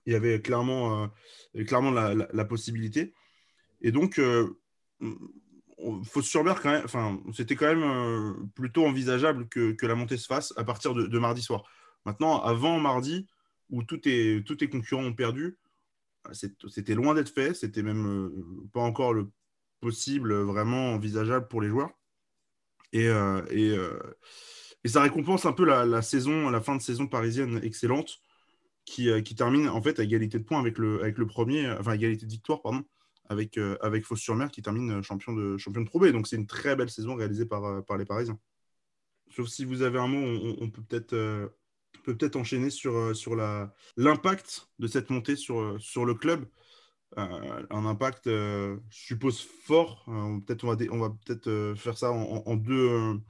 il 0.06 0.12
y 0.12 0.16
avait 0.16 0.40
clairement, 0.40 1.04
euh, 1.56 1.64
clairement 1.64 1.90
la, 1.90 2.44
possibilité. 2.44 3.14
Et 3.80 3.92
donc, 3.92 4.18
euh, 4.18 4.48
faut 6.04 6.22
se 6.22 6.30
surmer 6.30 6.52
quand 6.62 6.70
même, 6.70 6.84
enfin, 6.84 7.20
c'était 7.32 7.56
quand 7.56 7.66
même 7.66 7.82
euh, 7.82 8.32
plutôt 8.54 8.86
envisageable 8.86 9.48
que, 9.48 9.76
la 9.82 9.94
montée 9.94 10.16
se 10.16 10.26
fasse 10.26 10.52
à 10.56 10.64
partir 10.64 10.94
de, 10.94 11.18
mardi 11.18 11.42
soir. 11.42 11.64
Maintenant, 12.04 12.40
avant 12.42 12.78
mardi, 12.78 13.26
où 13.70 13.82
tous 13.82 13.98
tes, 13.98 14.42
tous 14.44 14.56
tes 14.56 14.68
concurrents 14.68 15.04
ont 15.04 15.14
perdu, 15.14 15.58
c'était 16.32 16.94
loin 16.94 17.14
d'être 17.14 17.28
fait, 17.28 17.54
c'était 17.54 17.82
même 17.82 18.30
pas 18.72 18.80
encore 18.80 19.12
le 19.12 19.30
possible, 19.80 20.34
vraiment 20.34 20.92
envisageable 20.92 21.48
pour 21.48 21.60
les 21.60 21.68
joueurs. 21.68 21.90
Et, 22.92 23.06
et, 23.50 23.74
et, 24.84 24.88
ça 24.88 25.02
récompense 25.02 25.44
un 25.44 25.52
peu 25.52 25.64
la, 25.64 26.02
saison, 26.02 26.48
la 26.48 26.60
fin 26.60 26.76
de 26.76 26.82
saison 26.82 27.06
parisienne 27.06 27.60
excellente, 27.62 28.20
euh, 29.00 29.22
qui, 29.22 29.34
termine 29.34 29.68
en 29.68 29.82
fait 29.82 29.98
à 29.98 30.02
égalité 30.04 30.38
de 30.38 30.44
points 30.44 30.60
avec 30.60 30.78
le, 30.78 31.00
avec 31.02 31.18
le 31.18 31.26
premier, 31.26 31.70
enfin 31.70 31.92
égalité 31.94 32.26
de 32.26 32.30
victoire, 32.30 32.60
pardon, 32.62 32.84
avec, 33.28 33.56
euh, 33.56 33.76
avec 33.80 34.04
Fos-sur-Mer 34.04 34.50
qui 34.50 34.62
termine 34.62 34.98
euh, 34.98 35.02
champion 35.02 35.32
de, 35.32 35.56
champion 35.56 35.80
de 35.80 35.86
Pro 35.88 35.98
B. 35.98 36.08
Donc 36.08 36.28
c'est 36.28 36.36
une 36.36 36.46
très 36.46 36.76
belle 36.76 36.90
saison 36.90 37.14
réalisée 37.14 37.46
par, 37.46 37.84
par 37.86 37.96
les 37.96 38.04
Parisiens. 38.04 38.38
Sauf 39.30 39.48
si 39.48 39.64
vous 39.64 39.82
avez 39.82 39.98
un 39.98 40.06
mot, 40.06 40.56
on, 40.60 40.70
peut 40.70 40.82
peut-être 40.82 41.50
peut 42.04 42.16
peut 42.16 42.30
enchaîner 42.34 42.70
sur, 42.70 43.16
sur 43.16 43.36
l'impact 43.96 44.68
de 44.78 44.86
cette 44.86 45.10
montée 45.10 45.36
sur, 45.36 45.76
sur 45.80 46.04
le 46.04 46.14
club. 46.14 46.46
un 47.16 47.86
impact, 47.86 48.26
je 48.26 48.76
suppose, 48.90 49.40
fort. 49.40 50.04
peut-être 50.46 50.64
on 50.64 50.98
va, 50.98 51.10
peut-être 51.24 51.74
faire 51.76 51.98
ça 51.98 52.10
en, 52.12 52.56
deux, 52.56 53.20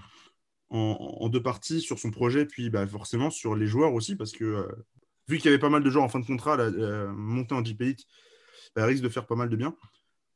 parties 1.42 1.80
sur 1.80 1.98
son 1.98 2.10
projet, 2.10 2.46
puis 2.46 2.70
bah, 2.70 2.86
forcément 2.86 3.30
sur 3.30 3.54
les 3.56 3.66
joueurs 3.66 3.94
aussi, 3.94 4.16
parce 4.16 4.32
que 4.32 4.68
vu 5.28 5.38
qu'il 5.38 5.46
y 5.46 5.48
avait 5.48 5.58
pas 5.58 5.70
mal 5.70 5.82
de 5.82 5.90
joueurs 5.90 6.04
en 6.04 6.08
fin 6.08 6.20
de 6.20 6.26
contrat, 6.26 6.56
la, 6.56 6.70
montée 7.12 7.54
en 7.54 7.64
JP 7.64 7.82
bah, 8.74 8.86
risque 8.86 9.02
de 9.02 9.08
faire 9.08 9.26
pas 9.26 9.36
mal 9.36 9.48
de 9.48 9.56
bien. 9.56 9.76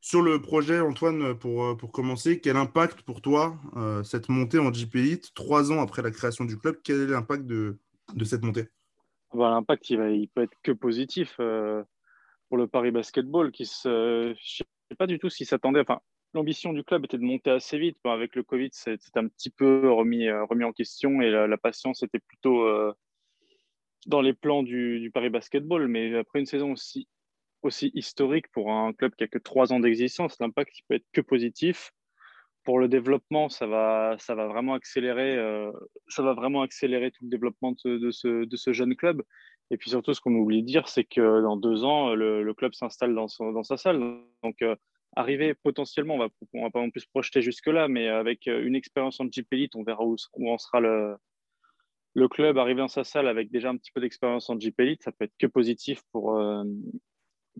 Sur 0.01 0.21
le 0.21 0.41
projet, 0.41 0.79
Antoine, 0.79 1.37
pour, 1.37 1.65
euh, 1.65 1.75
commencer, 1.75 2.39
quel 2.39 2.55
impact 2.55 3.01
pour 3.01 3.21
toi 3.21 3.59
euh, 3.75 4.01
cette 4.03 4.29
montée 4.29 4.57
en 4.57 4.71
JP 4.71 5.21
trois 5.35 5.71
ans 5.73 5.81
après 5.81 6.01
la 6.01 6.11
création 6.11 6.45
du 6.45 6.57
club 6.57 6.79
Quel 6.83 7.01
est 7.01 7.07
l'impact 7.07 7.45
de, 7.45 7.77
de, 8.15 8.23
cette 8.23 8.43
montée 8.43 8.67
bah, 9.33 9.49
L'impact, 9.51 9.89
il, 9.89 10.29
peut 10.33 10.43
être 10.43 10.57
que 10.63 10.71
positif 10.71 11.35
euh, 11.39 11.83
pour 12.47 12.57
le 12.57 12.67
Paris 12.67 12.91
Basketball, 12.91 13.51
qui 13.51 13.65
je 13.65 14.29
ne 14.29 14.35
sais 14.35 14.95
pas 14.97 15.07
du 15.07 15.19
tout 15.19 15.29
s'il 15.29 15.45
s'attendait. 15.45 15.81
Enfin, 15.81 15.99
l'ambition 16.33 16.73
du 16.73 16.83
club 16.83 17.05
était 17.05 17.17
de 17.17 17.23
monter 17.23 17.51
assez 17.51 17.77
vite. 17.77 17.97
avec 18.05 18.35
le 18.35 18.43
Covid, 18.43 18.69
c'est 18.71 18.99
un 19.15 19.27
petit 19.27 19.49
peu 19.49 19.91
remis, 19.91 20.29
remis 20.31 20.63
en 20.63 20.73
question 20.73 21.21
et 21.21 21.29
la, 21.29 21.57
patience 21.57 22.03
était 22.03 22.19
plutôt 22.19 22.65
dans 24.07 24.21
les 24.21 24.33
plans 24.33 24.63
du, 24.63 25.11
Paris 25.13 25.29
Basketball, 25.29 25.87
mais 25.87 26.17
après 26.17 26.39
une 26.39 26.45
saison 26.45 26.71
aussi, 26.71 27.07
aussi 27.61 27.91
historique 27.93 28.49
pour 28.51 28.71
un 28.71 28.93
club 28.93 29.13
qui 29.15 29.23
a 29.23 29.27
que 29.27 29.37
trois 29.37 29.73
ans 29.73 29.79
d'existence, 29.79 30.39
l'impact 30.39 30.73
peut 30.87 30.95
être 30.95 31.07
que 31.13 31.21
positif. 31.21 31.91
Pour 32.63 32.79
le 32.79 32.87
développement, 32.87 33.49
ça 33.49 33.65
va, 33.67 34.15
ça 34.19 34.35
va 34.35 34.47
vraiment 34.47 34.73
accélérer, 34.73 35.35
euh, 35.37 35.71
ça 36.07 36.21
va 36.21 36.33
vraiment 36.33 36.61
accélérer 36.61 37.11
tout 37.11 37.23
le 37.23 37.29
développement 37.29 37.71
de 37.85 38.11
ce, 38.11 38.45
de 38.45 38.55
ce, 38.57 38.73
jeune 38.73 38.95
club. 38.95 39.23
Et 39.71 39.77
puis 39.77 39.89
surtout, 39.89 40.13
ce 40.13 40.21
qu'on 40.21 40.35
oublie 40.35 40.61
de 40.61 40.67
dire, 40.67 40.87
c'est 40.87 41.03
que 41.03 41.41
dans 41.41 41.57
deux 41.57 41.83
ans, 41.83 42.13
le, 42.15 42.53
club 42.53 42.73
s'installe 42.73 43.15
dans, 43.15 43.27
sa 43.63 43.77
salle. 43.77 43.99
Donc, 44.43 44.61
euh, 44.61 44.75
arriver 45.15 45.53
potentiellement, 45.53 46.15
on 46.15 46.19
va, 46.19 46.27
va 46.53 46.69
pas 46.69 46.81
non 46.81 46.91
plus 46.91 47.01
se 47.01 47.07
projeter 47.07 47.41
jusque-là, 47.41 47.87
mais 47.87 48.07
avec 48.07 48.47
une 48.47 48.75
expérience 48.75 49.19
en 49.19 49.27
Jeep 49.31 49.47
Elite, 49.51 49.75
on 49.75 49.83
verra 49.83 50.03
où, 50.03 50.15
où 50.33 50.51
en 50.51 50.57
sera 50.57 50.79
le, 50.79 51.15
le 52.13 52.27
club 52.27 52.57
arrivé 52.57 52.79
dans 52.79 52.87
sa 52.87 53.03
salle 53.03 53.27
avec 53.27 53.51
déjà 53.51 53.69
un 53.69 53.77
petit 53.77 53.91
peu 53.91 54.01
d'expérience 54.01 54.49
en 54.49 54.59
Jeep 54.59 54.79
Elite, 54.79 55.03
ça 55.03 55.11
peut 55.11 55.25
être 55.25 55.37
que 55.37 55.47
positif 55.47 56.01
pour, 56.11 56.37
euh, 56.37 56.63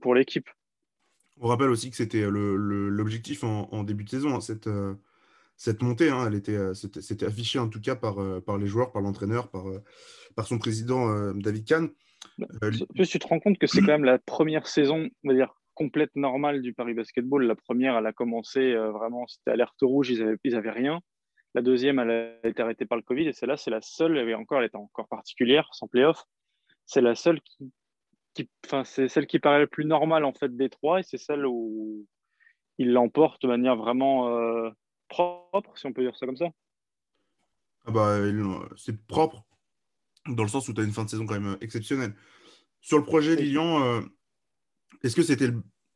pour 0.01 0.15
l'équipe. 0.15 0.49
On 1.39 1.47
rappelle 1.47 1.69
aussi 1.69 1.89
que 1.89 1.95
c'était 1.95 2.25
l'objectif 2.29 3.43
en, 3.43 3.83
début 3.83 4.03
de 4.03 4.09
saison, 4.09 4.35
hein, 4.35 4.41
cette, 4.41 4.67
euh, 4.67 4.93
cette 5.55 5.81
montée. 5.81 6.09
Hein, 6.09 6.25
elle 6.27 6.35
était, 6.35 6.55
euh, 6.55 6.73
c'était 6.73 7.25
affiché 7.25 7.59
en 7.59 7.69
tout 7.69 7.81
cas 7.81 7.95
par, 7.95 8.17
par 8.43 8.57
les 8.57 8.67
joueurs, 8.67 8.91
par 8.91 9.01
l'entraîneur, 9.01 9.49
par, 9.49 9.65
par 10.35 10.47
son 10.47 10.57
président 10.57 11.33
David 11.33 11.65
Kahn. 11.65 11.89
Bah, 12.37 12.47
tu 13.05 13.19
te 13.19 13.27
rends 13.27 13.39
compte 13.39 13.57
que 13.57 13.67
c'est 13.67 13.79
quand 13.79 13.87
même 13.87 14.03
la 14.03 14.19
première 14.19 14.67
saison, 14.67 15.09
on 15.23 15.29
va 15.29 15.33
dire, 15.33 15.53
complète 15.73 16.13
normale 16.15 16.61
du 16.61 16.73
Paris 16.73 16.93
Basketball. 16.93 17.45
La 17.45 17.55
première, 17.55 17.97
elle 17.97 18.05
a 18.05 18.13
commencé 18.13 18.75
vraiment, 18.75 19.25
c'était 19.27 19.51
alerte 19.51 19.79
rouge, 19.81 20.09
ils 20.09 20.19
n'avaient 20.19 20.37
ils 20.43 20.55
avaient 20.55 20.71
rien. 20.71 20.99
La 21.55 21.61
deuxième, 21.61 21.99
elle 21.99 22.11
a 22.43 22.47
été 22.47 22.61
arrêtée 22.61 22.85
par 22.85 22.97
le 22.97 23.03
Covid 23.03 23.27
et 23.27 23.33
celle-là, 23.33 23.57
c'est 23.57 23.71
la 23.71 23.81
seule, 23.81 24.17
et 24.17 24.33
encore, 24.35 24.59
elle 24.59 24.65
est 24.65 24.75
encore 24.75 25.07
particulière, 25.07 25.67
sans 25.71 25.87
playoff. 25.87 26.23
C'est 26.85 27.01
la 27.01 27.15
seule 27.15 27.41
qui, 27.41 27.71
enfin, 28.65 28.83
c'est 28.83 29.07
celle 29.07 29.27
qui 29.27 29.39
paraît 29.39 29.59
la 29.59 29.67
plus 29.67 29.85
normale 29.85 30.25
en 30.25 30.33
fait 30.33 30.55
des 30.55 30.69
trois 30.69 30.99
et 30.99 31.03
c'est 31.03 31.17
celle 31.17 31.45
où 31.45 32.05
il 32.77 32.91
l'emporte 32.91 33.41
de 33.41 33.47
manière 33.47 33.75
vraiment 33.75 34.29
euh, 34.29 34.69
propre, 35.07 35.77
si 35.77 35.85
on 35.85 35.93
peut 35.93 36.03
dire 36.03 36.15
ça 36.15 36.25
comme 36.25 36.37
ça. 36.37 36.49
Ah 37.85 37.91
bah, 37.91 38.19
c'est 38.77 39.05
propre 39.05 39.45
dans 40.27 40.43
le 40.43 40.49
sens 40.49 40.67
où 40.67 40.73
tu 40.73 40.81
as 40.81 40.83
une 40.83 40.91
fin 40.91 41.05
de 41.05 41.09
saison 41.09 41.25
quand 41.25 41.39
même 41.39 41.57
exceptionnelle. 41.61 42.13
Sur 42.81 42.97
le 42.97 43.03
projet 43.03 43.35
Lilian, 43.35 43.83
euh, 43.83 44.01
est-ce 45.03 45.15
que 45.15 45.23
c'était 45.23 45.49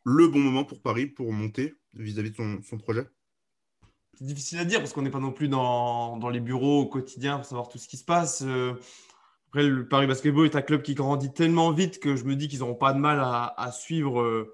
le 0.05 0.27
bon 0.27 0.39
moment 0.39 0.65
pour 0.65 0.81
Paris 0.81 1.07
pour 1.07 1.31
monter 1.31 1.75
vis-à-vis 1.93 2.31
de 2.31 2.61
son 2.63 2.77
projet? 2.77 3.05
C'est 4.15 4.25
difficile 4.25 4.59
à 4.59 4.65
dire 4.65 4.79
parce 4.79 4.93
qu'on 4.93 5.01
n'est 5.01 5.09
pas 5.09 5.19
non 5.19 5.31
plus 5.31 5.47
dans, 5.47 6.17
dans, 6.17 6.29
les 6.29 6.39
bureaux 6.39 6.81
au 6.81 6.85
quotidien 6.85 7.37
pour 7.37 7.45
savoir 7.45 7.67
tout 7.67 7.77
ce 7.77 7.87
qui 7.87 7.97
se 7.97 8.05
passe. 8.05 8.43
Euh, 8.43 8.73
après, 9.53 9.67
le 9.67 9.87
Paris 9.87 10.07
Basketball 10.07 10.47
est 10.47 10.55
un 10.55 10.63
club 10.63 10.81
qui 10.81 10.95
grandit 10.95 11.31
tellement 11.31 11.71
vite 11.71 11.99
que 11.99 12.15
je 12.15 12.23
me 12.23 12.35
dis 12.35 12.47
qu'ils 12.47 12.61
n'auront 12.61 12.73
pas 12.73 12.91
de 12.91 12.97
mal 12.97 13.19
à, 13.21 13.71
suivre, 13.71 14.51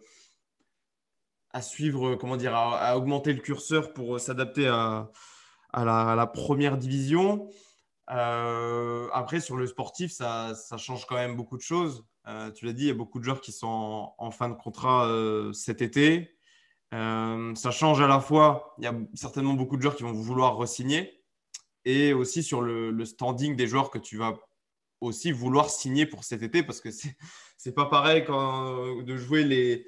à 1.52 1.62
suivre, 1.62 2.16
comment 2.16 2.36
dire, 2.36 2.54
à, 2.54 2.98
augmenter 2.98 3.32
le 3.32 3.40
curseur 3.40 3.94
pour 3.94 4.20
s'adapter 4.20 4.68
à, 4.68 5.10
la, 5.74 6.28
première 6.28 6.78
division. 6.78 7.48
Euh, 8.12 9.08
après, 9.14 9.40
sur 9.40 9.56
le 9.56 9.68
sportif, 9.68 10.12
ça, 10.12 10.54
change 10.76 11.06
quand 11.06 11.16
même 11.16 11.38
beaucoup 11.38 11.56
de 11.56 11.62
choses. 11.62 12.04
Euh, 12.28 12.52
tu 12.52 12.66
l'as 12.66 12.74
dit, 12.74 12.84
il 12.84 12.88
y 12.88 12.92
a 12.92 12.94
beaucoup 12.94 13.20
de 13.20 13.24
joueurs 13.24 13.40
qui 13.40 13.54
sont 13.54 14.12
en, 14.18 14.32
fin 14.32 14.50
de 14.50 14.56
contrat 14.56 15.10
cet 15.54 15.82
été. 15.82 16.36
Euh, 16.94 17.56
ça 17.56 17.72
change 17.72 18.02
à 18.02 18.08
la 18.08 18.20
fois, 18.20 18.76
il 18.80 18.84
y 18.84 18.88
a 18.88 18.96
certainement 19.14 19.54
beaucoup 19.54 19.78
de 19.78 19.82
joueurs 19.82 19.96
qui 19.96 20.04
vont 20.04 20.12
vouloir 20.12 20.58
re-signer. 20.58 21.24
et 21.86 22.12
aussi 22.12 22.44
sur 22.44 22.62
le, 22.62 23.06
standing 23.06 23.56
des 23.56 23.68
joueurs 23.68 23.92
que 23.92 23.98
tu 23.98 24.18
vas 24.18 24.38
aussi 25.02 25.32
vouloir 25.32 25.70
signer 25.70 26.06
pour 26.06 26.24
cet 26.24 26.44
été 26.44 26.64
parce 26.64 26.82
que 26.82 26.90
c'est 27.58 27.76
pas 27.76 27.86
pareil 27.86 28.24
quand, 28.26 29.02
de 29.02 29.18
jouer 29.18 29.44
les 29.44 29.86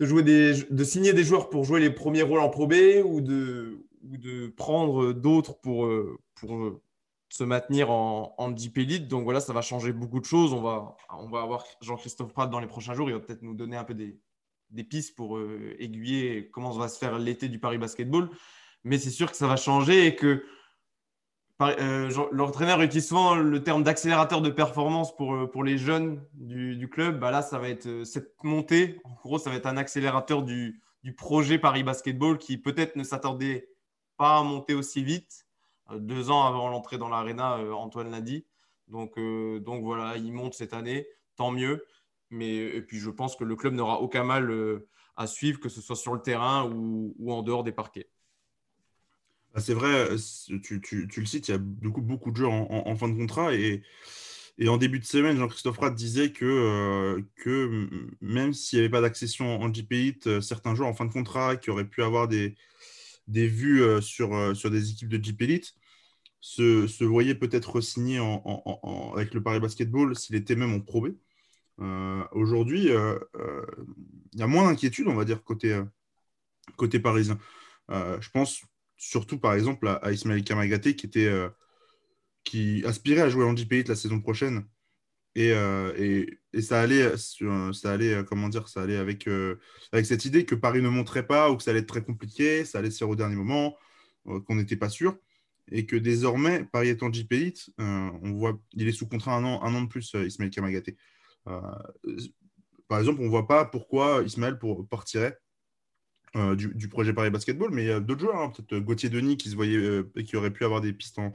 de 0.00 0.06
jouer 0.06 0.22
des 0.22 0.54
de 0.70 0.84
signer 0.84 1.12
des 1.12 1.24
joueurs 1.24 1.48
pour 1.48 1.64
jouer 1.64 1.80
les 1.80 1.90
premiers 1.90 2.22
rôles 2.22 2.40
en 2.40 2.50
Pro 2.50 2.66
B 2.66 2.74
ou 3.04 3.20
de 3.20 3.86
ou 4.02 4.16
de 4.16 4.48
prendre 4.48 5.12
d'autres 5.12 5.58
pour 5.60 5.88
pour 6.34 6.80
se 7.28 7.44
maintenir 7.44 7.90
en, 7.90 8.34
en 8.38 8.50
Deep 8.50 8.78
Elite. 8.78 9.08
Donc 9.08 9.24
voilà, 9.24 9.40
ça 9.40 9.52
va 9.52 9.62
changer 9.62 9.92
beaucoup 9.92 10.20
de 10.20 10.24
choses. 10.24 10.52
On 10.52 10.62
va, 10.62 10.96
on 11.10 11.28
va 11.28 11.42
avoir 11.42 11.64
Jean-Christophe 11.80 12.32
Pratt 12.32 12.50
dans 12.50 12.60
les 12.60 12.66
prochains 12.66 12.94
jours. 12.94 13.08
Il 13.10 13.14
va 13.14 13.20
peut-être 13.20 13.42
nous 13.42 13.54
donner 13.54 13.76
un 13.76 13.84
peu 13.84 13.94
des, 13.94 14.18
des 14.70 14.84
pistes 14.84 15.16
pour 15.16 15.36
euh, 15.36 15.74
aiguiller 15.78 16.48
comment 16.50 16.70
va 16.70 16.88
se 16.88 16.98
faire 16.98 17.18
l'été 17.18 17.48
du 17.48 17.58
Paris 17.58 17.78
Basketball. 17.78 18.30
Mais 18.84 18.98
c'est 18.98 19.10
sûr 19.10 19.30
que 19.30 19.36
ça 19.36 19.48
va 19.48 19.56
changer 19.56 20.06
et 20.06 20.14
que 20.14 20.44
euh, 21.62 22.10
l'entraîneur 22.32 22.82
utilise 22.82 23.08
souvent 23.08 23.34
le 23.34 23.62
terme 23.62 23.82
d'accélérateur 23.82 24.42
de 24.42 24.50
performance 24.50 25.16
pour, 25.16 25.34
euh, 25.34 25.62
les 25.64 25.78
jeunes 25.78 26.22
du, 26.34 26.88
club. 26.90 27.18
Bah 27.18 27.30
là, 27.30 27.42
ça 27.42 27.58
va 27.58 27.68
être 27.68 28.04
cette 28.04 28.34
montée. 28.42 29.00
En 29.04 29.14
gros, 29.14 29.38
ça 29.38 29.50
va 29.50 29.56
être 29.56 29.66
un 29.66 29.76
accélérateur 29.76 30.42
du, 30.42 30.82
projet 31.16 31.58
Paris 31.58 31.84
Basketball 31.84 32.36
qui 32.36 32.58
peut-être 32.58 32.96
ne 32.96 33.04
s'attendait 33.04 33.68
pas 34.16 34.38
à 34.38 34.42
monter 34.42 34.74
aussi 34.74 35.04
vite 35.04 35.46
euh, 35.90 35.98
deux 35.98 36.30
ans 36.30 36.44
avant 36.44 36.68
l'entrée 36.68 36.98
dans 36.98 37.08
l'arena, 37.08 37.58
euh, 37.58 37.72
Antoine 37.72 38.10
l'a 38.10 38.20
dit. 38.20 38.46
Donc, 38.88 39.18
euh, 39.18 39.60
donc 39.60 39.82
voilà, 39.84 40.16
il 40.16 40.32
monte 40.32 40.54
cette 40.54 40.72
année, 40.72 41.06
tant 41.36 41.50
mieux. 41.50 41.84
Mais, 42.30 42.56
et 42.56 42.82
puis 42.82 42.98
je 42.98 43.10
pense 43.10 43.36
que 43.36 43.44
le 43.44 43.56
club 43.56 43.74
n'aura 43.74 44.00
aucun 44.00 44.24
mal 44.24 44.52
à 45.16 45.26
suivre, 45.26 45.60
que 45.60 45.68
ce 45.68 45.80
soit 45.80 45.96
sur 45.96 46.12
le 46.12 46.20
terrain 46.20 46.68
ou, 46.68 47.14
en 47.32 47.42
dehors 47.42 47.62
des 47.62 47.72
parquets. 47.72 48.08
Ah, 49.56 49.60
c'est 49.60 49.72
vrai, 49.72 50.08
tu, 50.62 51.08
le 51.16 51.24
cites, 51.24 51.48
il 51.48 51.52
y 51.52 51.54
a 51.54 51.58
beaucoup, 51.58 52.02
beaucoup 52.02 52.30
de 52.30 52.36
joueurs 52.36 52.52
en, 52.52 52.94
fin 52.96 53.08
de 53.08 53.16
contrat. 53.16 53.54
Et, 53.54 53.82
en 54.68 54.76
début 54.76 54.98
de 54.98 55.04
semaine, 55.06 55.38
Jean-Christophe 55.38 55.78
Rat 55.78 55.90
disait 55.92 56.30
que, 56.30 57.24
même 58.20 58.52
s'il 58.52 58.78
n'y 58.78 58.84
avait 58.84 58.90
pas 58.90 59.00
d'accession 59.00 59.58
en 59.58 59.72
JP 59.72 59.94
certains 60.42 60.74
joueurs 60.74 60.90
en 60.90 60.94
fin 60.94 61.06
de 61.06 61.12
contrat 61.12 61.56
qui 61.56 61.70
auraient 61.70 61.88
pu 61.88 62.02
avoir 62.02 62.28
des, 62.28 62.54
vues 63.28 63.82
sur, 64.02 64.70
des 64.70 64.90
équipes 64.90 65.08
de 65.08 65.42
Elite 65.42 65.74
se, 66.40 66.86
se 66.86 67.04
voyait 67.04 67.34
peut-être 67.34 67.80
signer 67.80 68.18
avec 69.14 69.32
le 69.32 69.42
Paris 69.42 69.60
Basketball 69.60 70.14
s'il 70.16 70.36
était 70.36 70.56
même 70.56 70.74
en 70.74 70.80
Pro 70.80 71.00
B. 71.00 71.14
Euh, 71.80 72.24
aujourd'hui, 72.32 72.90
il 72.90 74.38
y 74.38 74.42
a 74.42 74.46
moins 74.46 74.68
d'inquiétude, 74.70 75.08
on 75.08 75.14
va 75.14 75.24
dire, 75.24 75.42
côté 75.42 75.80
parisien. 77.00 77.38
je 77.88 78.30
pense 78.30 78.62
surtout, 78.96 79.38
par 79.38 79.54
exemple, 79.54 79.88
à, 79.88 80.12
Ismaël 80.12 80.44
Kamagaté 80.44 80.96
qui, 80.96 81.06
était, 81.06 81.30
qui 82.44 82.84
aspirait 82.86 83.22
à 83.22 83.28
jouer 83.28 83.44
en 83.44 83.56
JP 83.56 83.72
Elite 83.72 83.88
la 83.88 83.96
saison 83.96 84.20
prochaine 84.20 84.66
euh, 85.38 85.92
et, 85.96 86.38
et, 86.52 86.62
ça 86.62 86.80
allait, 86.80 87.16
ça 87.16 87.92
allait, 87.92 88.14
euh, 88.14 88.22
comment 88.22 88.48
dire, 88.48 88.68
ça 88.68 88.82
allait 88.82 88.96
avec, 88.96 89.28
euh, 89.28 89.56
avec 89.92 90.06
cette 90.06 90.24
idée 90.24 90.46
que 90.46 90.54
Paris 90.54 90.80
ne 90.80 90.88
montrait 90.88 91.26
pas 91.26 91.50
ou 91.50 91.56
que 91.56 91.62
ça 91.62 91.70
allait 91.72 91.80
être 91.80 91.88
très 91.88 92.02
compliqué, 92.02 92.64
ça 92.64 92.78
allait 92.78 92.90
se 92.90 92.98
faire 92.98 93.08
au 93.08 93.16
dernier 93.16 93.36
moment, 93.36 93.76
qu'on 94.24 94.56
n'était 94.56 94.76
pas 94.76 94.88
sûr. 94.88 95.16
Et 95.70 95.84
que 95.86 95.96
désormais, 95.96 96.64
Paris 96.64 96.88
étant 96.88 97.12
JP 97.12 97.32
Elite, 97.32 97.70
on 97.78 98.32
voit, 98.32 98.58
il 98.72 98.88
est 98.88 98.92
sous 98.92 99.08
contrat 99.08 99.34
un 99.36 99.44
an, 99.44 99.62
un 99.62 99.74
an 99.74 99.82
de 99.82 99.88
plus, 99.88 100.14
Ismaël 100.14 100.50
Kamagaté. 100.50 100.96
par 101.44 102.98
exemple, 102.98 103.20
on 103.20 103.24
ne 103.24 103.28
voit 103.28 103.48
pas 103.48 103.64
pourquoi 103.64 104.22
Ismaël 104.24 104.58
pour, 104.58 104.88
partirait 104.88 105.38
du, 106.56 106.72
du, 106.74 106.88
projet 106.88 107.12
Paris 107.12 107.30
Basketball, 107.30 107.70
mais 107.72 107.84
il 107.84 107.88
y 107.88 107.92
a 107.92 108.00
d'autres 108.00 108.20
joueurs, 108.20 108.36
hein, 108.36 108.50
peut-être 108.50 108.82
Gauthier 108.84 109.08
Denis 109.08 109.36
qui 109.36 109.48
se 109.48 109.56
voyait, 109.56 110.04
qui 110.24 110.36
aurait 110.36 110.52
pu 110.52 110.64
avoir 110.64 110.80
des 110.80 110.92
pistes 110.92 111.18
en, 111.18 111.32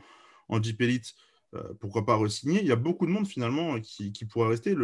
en 0.50 0.62
JP 0.62 0.82
Elite. 0.82 1.16
Euh, 1.54 1.74
pourquoi 1.80 2.06
pas 2.06 2.16
re-signer 2.16 2.62
Il 2.62 2.68
y 2.68 2.72
a 2.72 2.78
beaucoup 2.78 3.06
de 3.06 3.12
monde 3.12 3.28
finalement 3.28 3.80
qui, 3.82 4.14
qui 4.14 4.26
pourrait 4.26 4.50
rester. 4.50 4.76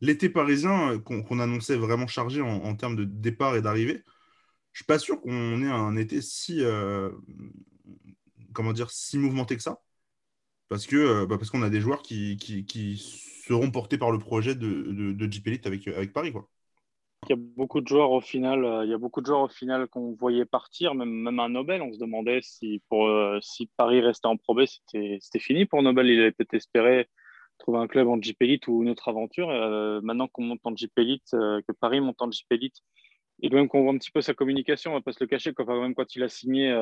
l'été 0.00 0.28
parisien 0.28 0.92
euh, 0.92 0.98
qu'on, 0.98 1.40
annonçait 1.40 1.76
vraiment 1.76 2.06
chargé 2.06 2.40
en, 2.40 2.74
termes 2.76 2.96
de 2.96 3.04
départ 3.04 3.56
et 3.56 3.62
d'arrivée, 3.62 4.04
je 4.72 4.80
suis 4.80 4.86
pas 4.86 4.98
sûr 4.98 5.20
qu'on 5.20 5.62
ait 5.62 5.70
un 5.70 5.96
été 5.96 6.22
si, 6.22 6.62
euh, 6.62 7.10
comment 8.52 8.72
dire, 8.72 8.90
si 8.90 9.18
mouvementé 9.18 9.56
que 9.56 9.62
ça. 9.62 9.82
Parce, 10.68 10.86
que, 10.86 11.24
bah, 11.24 11.38
parce 11.38 11.50
qu'on 11.50 11.62
a 11.62 11.70
des 11.70 11.80
joueurs 11.80 12.02
qui, 12.02 12.36
seront 13.46 13.70
portés 13.70 13.96
par 13.98 14.12
le 14.12 14.18
projet 14.18 14.54
de, 14.54 15.12
de, 15.12 15.32
Jeep 15.32 15.46
Elite 15.46 15.66
avec, 15.66 16.12
Paris. 16.12 16.32
Il 17.26 17.30
y 17.30 17.32
a 17.32 17.36
beaucoup 17.36 17.80
de 17.80 17.88
joueurs 17.88 18.12
au 18.12 18.20
final, 18.20 18.64
euh, 18.64 18.84
il 18.84 18.90
y 18.90 18.94
a 18.94 18.98
beaucoup 18.98 19.20
de 19.20 19.26
joueurs 19.26 19.42
au 19.42 19.48
final 19.48 19.88
qu'on 19.88 20.14
voyait 20.14 20.44
partir, 20.44 20.94
même, 20.94 21.10
même 21.10 21.40
un 21.40 21.48
Nobel. 21.48 21.82
On 21.82 21.92
se 21.92 21.98
demandait 21.98 22.40
si, 22.42 22.80
euh, 22.92 23.38
si 23.42 23.68
Paris 23.76 24.00
restait 24.00 24.28
en 24.28 24.36
Pro 24.36 24.54
B, 24.54 24.64
c'était 24.66 25.38
fini 25.38 25.66
pour 25.66 25.82
Nobel. 25.82 26.06
Il 26.06 26.20
avait 26.20 26.32
peut-être 26.32 26.54
espéré 26.54 27.08
trouver 27.58 27.78
un 27.80 27.88
club 27.88 28.06
en 28.08 28.22
Jeep 28.22 28.40
Elite 28.40 28.68
ou 28.68 28.82
une 28.82 28.90
autre 28.90 29.08
aventure. 29.08 29.50
Euh, 29.50 30.00
maintenant 30.00 30.28
qu'on 30.28 30.42
monte 30.42 30.60
en 30.64 30.74
Jeep 30.76 30.92
Elite, 30.96 31.30
que 31.32 31.72
Paris 31.80 32.00
monte 32.00 32.22
en 32.22 32.30
Jeep 32.30 32.46
Elite, 32.50 32.76
et 33.42 33.50
même 33.50 33.68
qu'on 33.68 33.82
voit 33.82 33.92
un 33.92 33.98
petit 33.98 34.12
peu 34.12 34.20
sa 34.20 34.32
communication, 34.32 34.92
on 34.92 34.94
va 34.94 35.00
pas 35.00 35.12
se 35.12 35.22
le 35.22 35.26
cacher, 35.26 35.52
même 35.58 35.94
quand 35.94 36.14
il 36.14 36.22
a 36.22 36.28
signé 36.28 36.72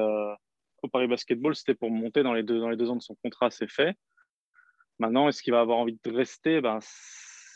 au 0.83 0.89
Paris 0.89 1.07
Basketball, 1.09 1.57
c'était 1.57 1.75
pour 1.75 1.91
monter 1.91 2.23
dans 2.23 2.35
les, 2.35 2.43
deux, 2.43 2.61
dans 2.61 2.69
les 2.69 2.77
deux 2.77 2.91
ans 2.91 2.97
de 2.97 3.03
son 3.03 3.17
contrat, 3.17 3.51
c'est 3.51 3.71
fait. 3.71 3.97
Maintenant, 4.99 5.29
est-ce 5.29 5.43
qu'il 5.43 5.53
va 5.53 5.61
avoir 5.61 5.79
envie 5.79 5.99
de 6.03 6.11
rester? 6.11 6.61
Ben, 6.61 6.79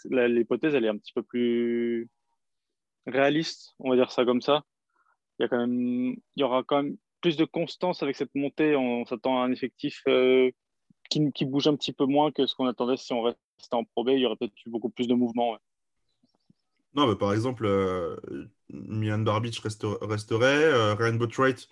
L'hypothèse, 0.06 0.74
elle 0.74 0.86
est 0.86 0.88
un 0.88 0.96
petit 0.96 1.12
peu 1.12 1.22
plus 1.22 2.08
réaliste, 3.06 3.74
on 3.78 3.90
va 3.90 3.96
dire 3.96 4.10
ça 4.10 4.24
comme 4.24 4.42
ça. 4.42 4.64
Il 5.38 5.42
y, 5.42 5.46
a 5.46 5.48
quand 5.48 5.58
même, 5.58 6.16
il 6.36 6.40
y 6.40 6.42
aura 6.42 6.62
quand 6.62 6.82
même 6.82 6.96
plus 7.20 7.36
de 7.36 7.44
constance 7.44 8.02
avec 8.02 8.16
cette 8.16 8.34
montée. 8.34 8.76
On 8.76 9.04
s'attend 9.06 9.40
à 9.40 9.44
un 9.44 9.52
effectif 9.52 10.02
euh, 10.08 10.50
qui, 11.08 11.32
qui, 11.32 11.44
bouge 11.44 11.66
un 11.66 11.76
petit 11.76 11.92
peu 11.92 12.04
moins 12.04 12.30
que 12.30 12.46
ce 12.46 12.54
qu'on 12.54 12.66
attendait 12.66 12.96
si 12.96 13.12
on 13.12 13.22
restait 13.22 13.38
en 13.72 13.84
Pro 13.84 14.04
B. 14.04 14.10
Il 14.10 14.20
y 14.20 14.26
aurait 14.26 14.36
peut-être 14.36 14.52
eu 14.66 14.70
beaucoup 14.70 14.90
plus 14.90 15.06
de 15.06 15.14
mouvements. 15.14 15.56
Non, 16.94 17.14
par 17.16 17.32
exemple, 17.32 17.66
euh, 17.66 18.16
Milan 18.68 19.20
Barbic 19.20 19.58
resterait. 19.60 20.64
Euh, 20.64 20.94
Ryan 20.94 21.14
Botwright, 21.14 21.68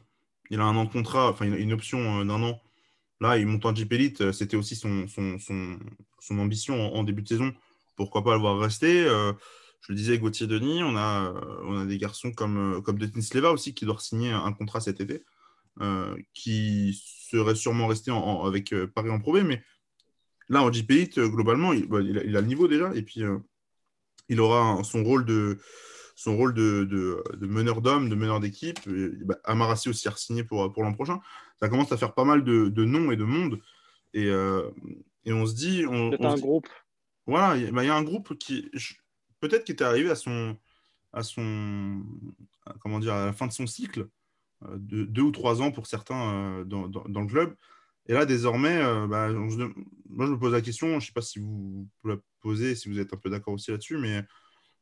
il 0.51 0.61
a 0.61 0.65
un 0.65 0.77
an 0.77 0.85
de 0.85 0.93
contrat, 0.93 1.31
enfin, 1.31 1.47
une 1.47 1.73
option 1.73 2.21
euh, 2.21 2.25
d'un 2.25 2.43
an. 2.43 2.61
Là, 3.21 3.37
il 3.37 3.47
monte 3.47 3.67
en 3.67 3.75
Jeep 3.75 3.93
Elite. 3.93 4.31
C'était 4.31 4.57
aussi 4.57 4.77
son, 4.77 5.09
son, 5.09 5.39
son, 5.41 5.79
son 6.21 6.39
ambition 6.39 6.95
en, 6.95 7.03
début 7.03 7.23
de 7.23 7.29
saison. 7.29 7.53
Pourquoi 7.97 8.23
pas 8.23 8.35
le 8.35 8.41
voir 8.41 8.61
rester 8.61 9.09
je 9.81 9.93
le 9.93 9.97
disais, 9.97 10.19
Gauthier 10.19 10.47
Denis, 10.47 10.83
on 10.83 10.97
a, 10.97 11.33
euh, 11.35 11.61
on 11.65 11.81
a 11.81 11.87
des 11.87 11.99
garçons 11.99 12.33
comme, 12.33 12.77
euh, 12.77 12.81
comme 12.81 12.99
Denis 12.99 13.23
Sleva 13.23 13.53
aussi 13.53 13.75
qui 13.75 13.85
doit 13.85 13.99
signer 13.99 14.33
un 14.33 14.53
contrat 14.53 14.81
cet 14.81 15.01
été, 15.01 15.25
euh, 15.81 16.17
qui 16.35 17.01
serait 17.31 17.55
sûrement 17.55 17.87
resté 17.87 18.11
avec 18.45 18.75
Paris 18.95 19.11
en 19.11 19.21
Pro 19.21 19.41
mais 19.43 19.63
là 20.49 20.63
en 20.63 20.73
JP 20.73 21.19
globalement, 21.31 21.75
bah, 21.89 22.01
il, 22.01 22.19
a, 22.37 22.41
le 22.41 22.47
niveau 22.47 22.69
déjà, 22.69 22.91
et 22.95 23.03
puis 23.03 23.23
il 24.29 24.41
aura 24.41 24.83
son 24.83 25.05
rôle 25.05 25.25
de 25.25 25.59
son 26.17 26.37
rôle 26.37 26.53
de, 26.53 26.85
de, 26.85 27.47
meneur 27.47 27.81
d'hommes, 27.81 28.09
de 28.09 28.15
meneur 28.17 28.41
d'équipe. 28.41 28.81
Bah, 29.25 29.37
Amarassi 29.45 29.89
aussi 29.89 30.09
a 30.09 30.17
signé 30.17 30.43
pour, 30.43 30.73
pour 30.73 30.83
l'an 30.83 30.93
prochain. 30.93 31.21
Ça 31.61 31.69
commence 31.69 31.93
à 31.93 31.97
faire 31.97 32.13
pas 32.13 32.25
mal 32.25 32.43
de, 32.43 32.69
de 32.69 32.85
noms 32.85 33.13
et 33.13 33.17
de 33.17 33.23
monde. 33.23 33.61
Et, 34.15 34.27
et 34.27 35.33
on 35.33 35.47
se 35.47 35.55
dit. 35.55 35.85
C'est 35.87 36.25
un 36.25 36.37
groupe. 36.37 36.67
Voilà, 37.29 37.57
il 37.57 37.73
y, 37.73 37.89
a 37.89 37.95
un 37.95 38.03
groupe 38.03 38.37
qui 38.37 38.69
peut-être 39.41 39.65
qu'il 39.65 39.75
était 39.75 39.85
arrivé 39.85 40.11
à 40.11 40.15
son, 40.15 40.57
à 41.13 41.23
son, 41.23 42.03
comment 42.81 43.01
dire, 43.01 43.15
à 43.15 43.27
la 43.27 43.33
fin 43.33 43.47
de 43.47 43.53
son 43.53 43.67
cycle, 43.67 44.09
euh, 44.65 44.77
de 44.79 45.05
deux 45.05 45.23
ou 45.23 45.31
trois 45.31 45.63
ans 45.63 45.71
pour 45.71 45.87
certains 45.87 46.61
euh, 46.61 46.65
dans, 46.65 47.21
le 47.21 47.27
club. 47.27 47.55
Et 48.07 48.13
là, 48.13 48.27
désormais, 48.27 48.79
euh, 48.79 49.07
bah, 49.07 49.29
moi, 49.31 50.27
je 50.27 50.33
me 50.33 50.39
pose 50.39 50.53
la 50.53 50.61
question, 50.61 50.89
je 50.89 50.95
ne 50.95 51.01
sais 51.01 51.13
pas 51.13 51.23
si 51.23 51.39
vous, 51.39 51.89
la 52.05 52.17
posez, 52.41 52.75
si 52.75 52.89
vous 52.89 52.99
êtes 52.99 53.13
un 53.13 53.17
peu 53.17 53.31
d'accord 53.31 53.55
aussi 53.55 53.71
là-dessus, 53.71 53.99
mais 53.99 54.25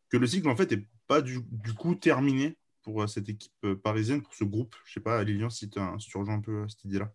que 0.08 0.16
le 0.16 0.26
cycle, 0.26 0.48
en 0.48 0.56
fait, 0.56 0.70
n'est 0.70 0.86
pas 1.06 1.20
du, 1.20 1.42
coup 1.76 1.94
terminé 1.94 2.56
pour 2.82 3.08
cette 3.08 3.28
équipe 3.28 3.66
parisienne, 3.82 4.22
pour 4.22 4.34
ce 4.34 4.44
groupe. 4.44 4.76
Je 4.84 4.90
ne 4.90 4.94
sais 4.94 5.00
pas, 5.00 5.22
Lilian, 5.24 5.50
si, 5.50 5.68
si 5.98 6.08
tu 6.08 6.18
rejoins 6.18 6.36
un 6.36 6.40
peu 6.40 6.68
cette 6.68 6.84
idée-là. 6.84 7.12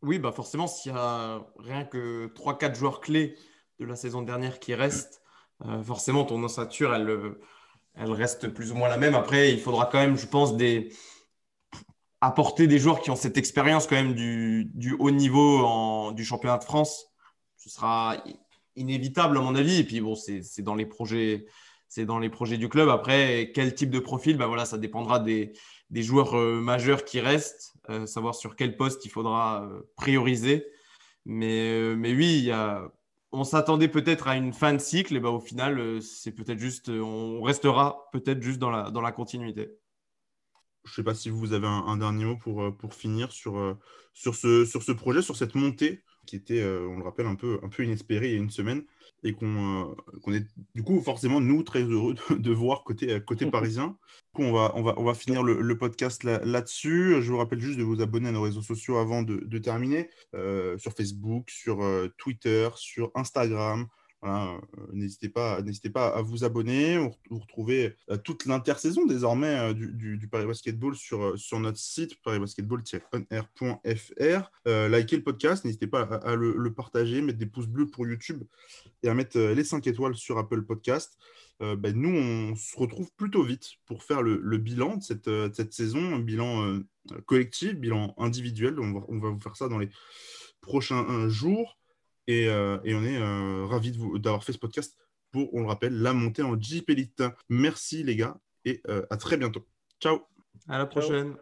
Oui, 0.00 0.20
bah 0.20 0.30
forcément, 0.30 0.68
s'il 0.68 0.92
y 0.92 0.94
a 0.96 1.44
rien 1.58 1.84
que 1.84 2.28
3-4 2.28 2.76
joueurs 2.76 3.00
clés 3.00 3.36
de 3.80 3.84
la 3.84 3.96
saison 3.96 4.22
dernière 4.22 4.60
qui 4.60 4.74
restent, 4.74 5.20
forcément, 5.82 6.24
ton 6.24 6.42
ossature, 6.42 6.94
elle, 6.94 7.08
euh, 7.08 7.40
elle 7.94 8.12
reste 8.12 8.48
plus 8.48 8.72
ou 8.72 8.74
moins 8.74 8.88
la 8.88 8.96
même. 8.96 9.14
Après, 9.14 9.52
il 9.52 9.60
faudra 9.60 9.86
quand 9.86 9.98
même, 9.98 10.16
je 10.16 10.26
pense, 10.26 10.54
apporter 12.20 12.66
des 12.66 12.78
joueurs 12.78 13.00
qui 13.00 13.10
ont 13.10 13.16
cette 13.16 13.36
expérience 13.36 13.86
quand 13.86 13.96
même 13.96 14.14
du, 14.14 14.96
haut 14.98 15.10
niveau 15.10 15.64
en... 15.64 16.12
du 16.12 16.24
championnat 16.24 16.58
de 16.58 16.64
France. 16.64 17.06
Ce 17.56 17.70
sera 17.70 18.16
inévitable 18.76 19.36
à 19.38 19.40
mon 19.40 19.54
avis. 19.54 19.80
Et 19.80 19.84
puis 19.84 20.00
bon, 20.00 20.14
c'est 20.14 20.62
dans 20.62 20.76
les 20.76 20.86
projets, 20.86 21.46
c'est 21.88 22.06
dans 22.06 22.18
les 22.18 22.30
projets 22.30 22.56
du 22.56 22.68
club. 22.68 22.88
Après, 22.88 23.50
quel 23.54 23.74
type 23.74 23.90
de 23.90 23.98
profil 23.98 24.36
ben 24.36 24.46
voilà, 24.46 24.64
ça 24.64 24.78
dépendra 24.78 25.18
des, 25.18 25.52
des 25.90 26.02
joueurs 26.02 26.36
euh, 26.36 26.60
majeurs 26.60 27.04
qui 27.04 27.20
restent, 27.20 27.74
savoir 28.04 28.34
sur 28.34 28.54
quel 28.54 28.76
poste 28.76 29.06
il 29.06 29.10
faudra 29.10 29.66
prioriser. 29.96 30.66
Mais, 31.24 31.94
mais 31.96 32.12
oui, 32.12 32.38
il 32.38 32.44
y 32.44 32.50
a 32.50 32.90
on 33.32 33.44
s'attendait 33.44 33.88
peut-être 33.88 34.28
à 34.28 34.36
une 34.36 34.52
fin 34.52 34.72
de 34.72 34.78
cycle, 34.78 35.16
et 35.16 35.20
ben 35.20 35.30
au 35.30 35.40
final, 35.40 35.78
euh, 35.78 36.00
c'est 36.00 36.32
peut-être 36.32 36.58
juste, 36.58 36.88
euh, 36.88 37.00
on 37.00 37.42
restera 37.42 38.08
peut-être 38.12 38.42
juste 38.42 38.58
dans 38.58 38.70
la, 38.70 38.90
dans 38.90 39.00
la 39.00 39.12
continuité. 39.12 39.70
je 40.84 40.90
ne 40.90 40.94
sais 40.94 41.02
pas 41.02 41.14
si 41.14 41.30
vous 41.30 41.52
avez 41.52 41.66
un, 41.66 41.96
dernier 41.96 42.24
mot 42.24 42.36
pour, 42.36 42.76
pour 42.76 42.94
finir 42.94 43.32
sur, 43.32 43.76
sur, 44.14 44.34
ce, 44.34 44.64
sur 44.64 44.82
ce 44.82 44.92
projet, 44.92 45.22
sur 45.22 45.36
cette 45.36 45.54
montée 45.54 46.02
qui 46.26 46.36
était, 46.36 46.62
on 46.64 46.98
le 46.98 47.04
rappelle, 47.04 47.26
un 47.26 47.34
peu, 47.34 47.58
un 47.62 47.68
peu 47.68 47.84
inespérée 47.84 48.28
il 48.28 48.32
y 48.32 48.36
a 48.36 48.38
une 48.38 48.50
semaine 48.50 48.84
et 49.22 49.32
qu'on 49.32 49.96
est 50.28 50.46
du 50.74 50.82
coup 50.82 51.00
forcément 51.00 51.40
nous 51.40 51.62
très 51.62 51.82
heureux 51.82 52.14
de, 52.30 52.52
voir 52.52 52.84
côté, 52.84 53.20
côté 53.26 53.46
parisien. 53.50 53.96
on 54.34 54.52
va, 54.52 54.72
on 54.76 54.82
va, 54.82 54.94
on 54.96 55.04
va 55.04 55.14
finir 55.14 55.42
le, 55.42 55.78
podcast 55.78 56.24
là-dessus. 56.24 57.16
je 57.20 57.30
vous 57.30 57.38
rappelle 57.38 57.60
juste 57.60 57.78
de 57.78 57.84
vous 57.84 58.00
abonner 58.00 58.28
à 58.28 58.32
nos 58.32 58.42
réseaux 58.42 58.62
sociaux 58.62 58.98
avant 58.98 59.22
de, 59.22 59.58
terminer, 59.58 60.08
sur 60.32 60.92
Facebook, 60.92 61.50
sur 61.50 61.78
Twitter, 62.16 62.68
sur 62.76 63.10
Instagram. 63.14 63.88
Euh, 64.24 64.58
n'hésitez 64.92 65.28
pas, 65.28 65.62
n'hésitez 65.62 65.90
pas 65.90 66.08
à 66.08 66.22
vous 66.22 66.42
abonner. 66.44 66.98
Vous, 66.98 67.38
retrouvez 67.38 67.94
euh, 68.10 68.16
toute 68.16 68.46
l'intersaison 68.46 69.06
désormais 69.06 69.70
euh, 69.70 69.74
du, 69.74 70.28
Paris 70.28 70.46
Basketball 70.46 70.96
sur, 70.96 71.38
sur 71.38 71.60
notre 71.60 71.78
site 71.78 72.20
parisbasketball-on-air.fr. 72.22 74.50
likez 74.66 75.16
le 75.16 75.22
podcast, 75.22 75.64
n'hésitez 75.64 75.86
pas 75.86 76.02
à, 76.02 76.34
le, 76.34 76.74
partager, 76.74 77.22
mettre 77.22 77.38
des 77.38 77.46
pouces 77.46 77.68
bleus 77.68 77.86
pour 77.86 78.06
YouTube 78.06 78.42
et 79.02 79.08
à 79.08 79.14
mettre 79.14 79.38
les 79.38 79.64
5 79.64 79.86
étoiles 79.86 80.16
sur 80.16 80.36
Apple 80.38 80.62
Podcast. 80.62 81.16
Ben, 81.60 81.92
nous, 81.94 82.16
on 82.16 82.56
se 82.56 82.78
retrouve 82.78 83.10
plutôt 83.16 83.42
vite 83.42 83.72
pour 83.86 84.04
faire 84.04 84.22
le, 84.22 84.58
bilan 84.58 84.96
de 84.96 85.02
cette, 85.02 85.72
saison, 85.72 86.14
un 86.14 86.20
bilan 86.20 86.80
collectif, 87.26 87.74
bilan 87.74 88.14
individuel. 88.18 88.78
On 88.80 89.18
va 89.18 89.30
vous 89.30 89.40
faire 89.40 89.56
ça 89.56 89.68
dans 89.68 89.78
les 89.78 89.88
prochains 90.60 91.28
jours. 91.28 91.77
Euh, 92.28 92.78
et, 92.84 92.94
on 92.94 93.02
est 93.04 93.16
euh, 93.16 93.66
ravis 93.66 93.96
d'avoir 94.16 94.44
fait 94.44 94.52
ce 94.52 94.58
podcast 94.58 94.96
pour, 95.32 95.52
on 95.54 95.62
le 95.62 95.66
rappelle, 95.66 95.94
la 95.94 96.12
montée 96.12 96.42
en 96.42 96.60
Jeep 96.60 96.90
Elite. 96.90 97.22
Merci 97.48 98.02
les 98.02 98.16
gars 98.16 98.38
et 98.64 98.82
euh, 98.88 99.06
à 99.10 99.16
très 99.16 99.36
bientôt. 99.36 99.66
Ciao. 100.00 100.20
À 100.68 100.78
la 100.78 100.86
prochaine. 100.86 101.36